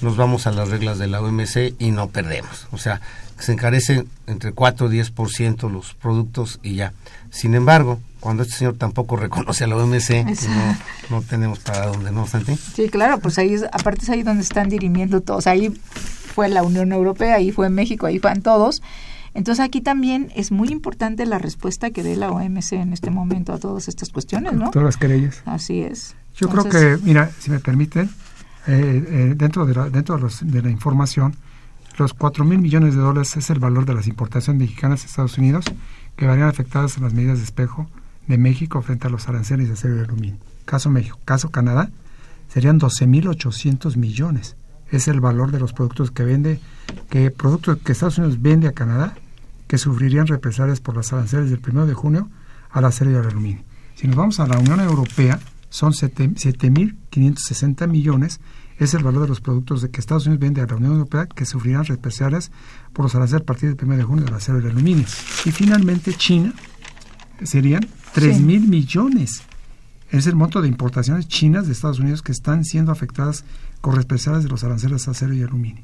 [0.00, 2.66] nos vamos a las reglas de la OMC y no perdemos.
[2.72, 3.00] O sea,
[3.38, 6.92] se encarecen entre 4 y 10% los productos y ya.
[7.30, 10.48] Sin embargo, cuando este señor tampoco reconoce a la OMC, Exacto.
[11.10, 12.56] no, no tenemos para dónde, ¿no, Santi?
[12.56, 15.46] Sí, claro, pues ahí, es- aparte es ahí donde están dirimiendo todos.
[15.46, 15.70] Ahí
[16.34, 18.82] fue la Unión Europea, ahí fue México, ahí van todos.
[19.34, 23.52] Entonces aquí también es muy importante la respuesta que dé la OMC en este momento
[23.52, 24.70] a todas estas cuestiones, ¿no?
[24.70, 25.42] Todas las querellas.
[25.44, 26.14] Así es.
[26.36, 28.10] Yo Entonces, creo que, mira, si me permiten,
[28.66, 31.34] eh, eh, dentro, de la, dentro de, los- de la información,
[31.98, 35.36] los 4 mil millones de dólares es el valor de las importaciones mexicanas a Estados
[35.38, 35.64] Unidos
[36.16, 37.88] que varían afectadas en las medidas de espejo
[38.26, 40.36] de México frente a los aranceles de acero y aluminio.
[40.64, 41.90] Caso México, caso Canadá,
[42.48, 44.56] serían 12.800 millones.
[44.90, 46.60] Es el valor de los productos que vende,
[47.10, 49.14] que productos que Estados Unidos vende a Canadá,
[49.66, 52.28] que sufrirían represalias por las aranceles del 1 de junio
[52.70, 53.62] al acero y al aluminio.
[53.94, 55.38] Si nos vamos a la Unión Europea,
[55.70, 58.40] son siete- 7.560 millones,
[58.78, 61.26] es el valor de los productos de que Estados Unidos vende a la Unión Europea
[61.26, 62.50] que sufrirán represalias
[62.92, 65.04] por los aranceles a partir del 1 de junio del acero y el aluminio.
[65.44, 66.52] Y finalmente China
[67.42, 69.42] serían 3 mil millones.
[70.10, 73.44] Es el monto de importaciones chinas de Estados Unidos que están siendo afectadas
[73.80, 75.82] con represalias de los aranceles a acero y aluminio.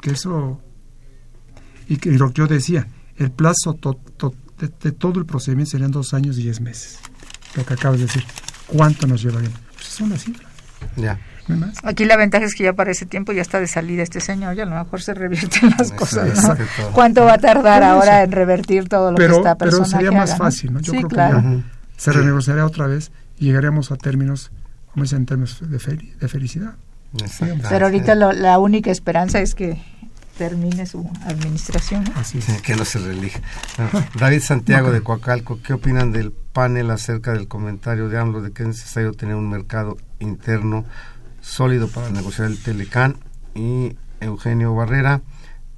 [0.00, 0.60] Que eso,
[1.88, 2.86] y que lo que yo decía,
[3.20, 6.98] el plazo to- to- de, de todo el procedimiento serían dos años y diez meses.
[7.54, 8.24] Lo que acabas de decir.
[8.66, 9.50] ¿cuánto nos llevaría?
[9.74, 10.48] Pues es una cifra.
[10.96, 11.18] Ya.
[11.48, 11.76] no hay más.
[11.82, 14.56] Aquí la ventaja es que ya para ese tiempo ya está de salida este señor
[14.56, 16.50] y a lo mejor se revierten las cosas.
[16.92, 20.10] ¿Cuánto va a tardar ahora en revertir todo lo que Pero, esta pero persona sería
[20.10, 20.80] que más fácil, ¿no?
[20.80, 21.42] Yo sí, creo claro.
[21.42, 21.62] que ya
[21.96, 24.52] se renegociaría otra vez y llegaríamos a términos,
[24.92, 26.74] como dicen, en términos de, fel- de felicidad.
[27.68, 29.82] Pero ahorita lo- la única esperanza es que
[30.40, 32.02] termine su administración.
[32.04, 32.18] ¿no?
[32.18, 32.62] Así es.
[32.62, 33.40] Que no se relija.
[33.76, 38.50] Bueno, David Santiago de Coacalco, ¿qué opinan del panel acerca del comentario de AMLO de
[38.50, 40.86] que es necesario tener un mercado interno
[41.42, 43.16] sólido para negociar el Telecán?
[43.54, 45.20] Y Eugenio Barrera,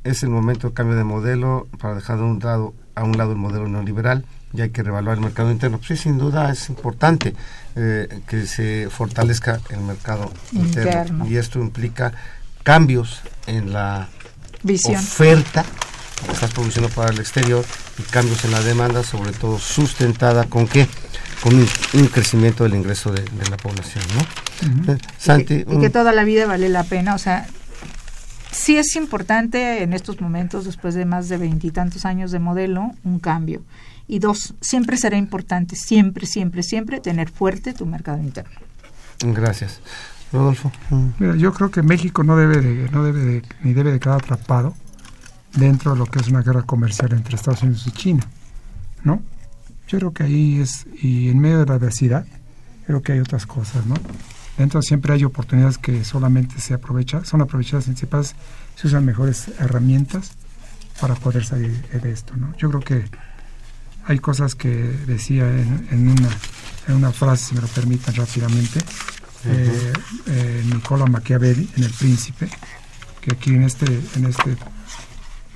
[0.05, 3.33] es el momento de cambio de modelo para dejar de un lado, a un lado
[3.33, 5.79] el modelo neoliberal y hay que revaluar el mercado interno.
[5.79, 7.35] Pues sí, sin duda es importante
[7.75, 11.01] eh, que se fortalezca el mercado interno.
[11.01, 11.27] Interno.
[11.27, 12.13] y esto implica
[12.63, 14.09] cambios en la
[14.63, 14.97] Visión.
[14.97, 15.65] oferta
[16.25, 17.65] que estás produciendo para el exterior
[17.99, 20.87] y cambios en la demanda, sobre todo sustentada con qué?
[21.43, 24.93] Con un, un crecimiento del ingreso de, de la población, ¿no?
[24.93, 27.17] Eh, Santi, y, que, y que toda la vida vale la pena.
[27.17, 27.49] O sea,
[28.53, 33.19] sí es importante en estos momentos, después de más de veintitantos años de modelo, un
[33.19, 33.63] cambio.
[34.07, 38.61] Y dos, siempre será importante, siempre, siempre, siempre tener fuerte tu mercado interno.
[39.21, 39.81] gracias.
[40.33, 40.73] Rodolfo.
[40.91, 44.01] mm, Mira, yo creo que México no debe de, no debe de, ni debe de
[44.01, 44.75] quedar atrapado
[45.55, 48.23] dentro de lo que es una guerra comercial entre Estados Unidos y China,
[49.05, 49.23] ¿no?
[49.89, 52.25] Yo creo que ahí es, y en medio de la adversidad,
[52.87, 53.95] creo que hay otras cosas, ¿no?
[54.57, 58.35] Dentro siempre hay oportunidades que solamente se aprovechan, son aprovechadas en Cipas,
[58.75, 60.33] se usan mejores herramientas
[61.01, 62.55] para poder salir de esto, ¿no?
[62.57, 63.05] Yo creo que
[64.07, 64.69] hay cosas que
[65.07, 66.29] decía en, en una,
[66.89, 68.81] en una frase, si me lo permiten rápidamente,
[69.47, 69.93] eh,
[70.27, 72.49] eh, Nicola Machiavelli en El Príncipe,
[73.21, 73.87] que aquí en este,
[74.17, 74.57] en este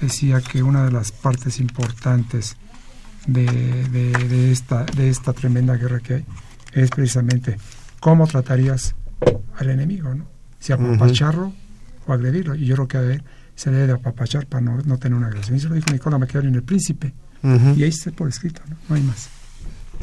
[0.00, 2.56] decía que una de las partes importantes
[3.26, 6.24] de, de- de esta, de esta tremenda guerra que hay
[6.72, 7.56] es precisamente
[8.00, 8.94] cómo tratarías
[9.58, 10.26] al enemigo, ¿no?
[10.60, 11.52] Si apapacharlo
[12.06, 12.54] o agredirlo.
[12.54, 13.22] Y yo creo que a él
[13.54, 15.56] se debe de apapachar para no, no tener una agresión.
[15.56, 17.14] Y eso lo dijo Nicola Machiavelli en El Príncipe.
[17.76, 18.76] Y ahí está por escrito, ¿no?
[18.88, 19.28] No hay más.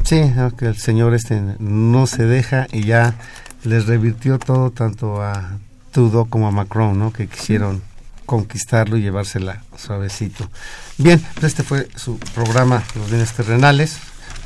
[0.03, 3.15] Sí, no, que el señor este no se deja y ya
[3.63, 5.57] les revirtió todo tanto a
[5.91, 7.11] Trudeau como a Macron, ¿no?
[7.13, 7.81] Que quisieron
[8.25, 10.49] conquistarlo y llevársela suavecito.
[10.97, 13.97] Bien, pues este fue su programa Los bienes terrenales,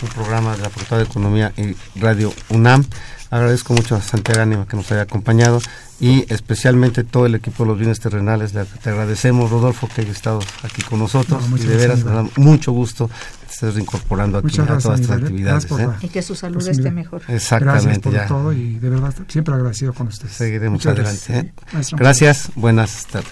[0.01, 2.84] un programa de la Facultad de Economía y Radio UNAM.
[3.30, 5.61] Agradezco mucho a Santiago Ánima que nos haya acompañado
[5.99, 8.53] y especialmente todo el equipo de los bienes terrenales.
[8.53, 11.49] Le- Te agradecemos, Rodolfo, que hayas estado aquí con nosotros.
[11.49, 13.09] No, y de veras, nos da mucho gusto
[13.48, 15.14] que estés reincorporando aquí Muchas a gracias, todas ¿eh?
[15.24, 15.66] actividades.
[15.66, 15.88] Gracias por ¿eh?
[16.02, 17.22] la- Y que su salud Pues, esté mejor.
[17.28, 18.28] Gracias Exactamente, por ya.
[18.28, 20.34] todo y de verdad siempre agradecido con ustedes.
[20.34, 21.54] Seguiremos Muchas adelante.
[21.72, 21.93] gracias.
[21.93, 21.95] ¿eh?
[21.98, 23.32] Gracias, buenas tardes.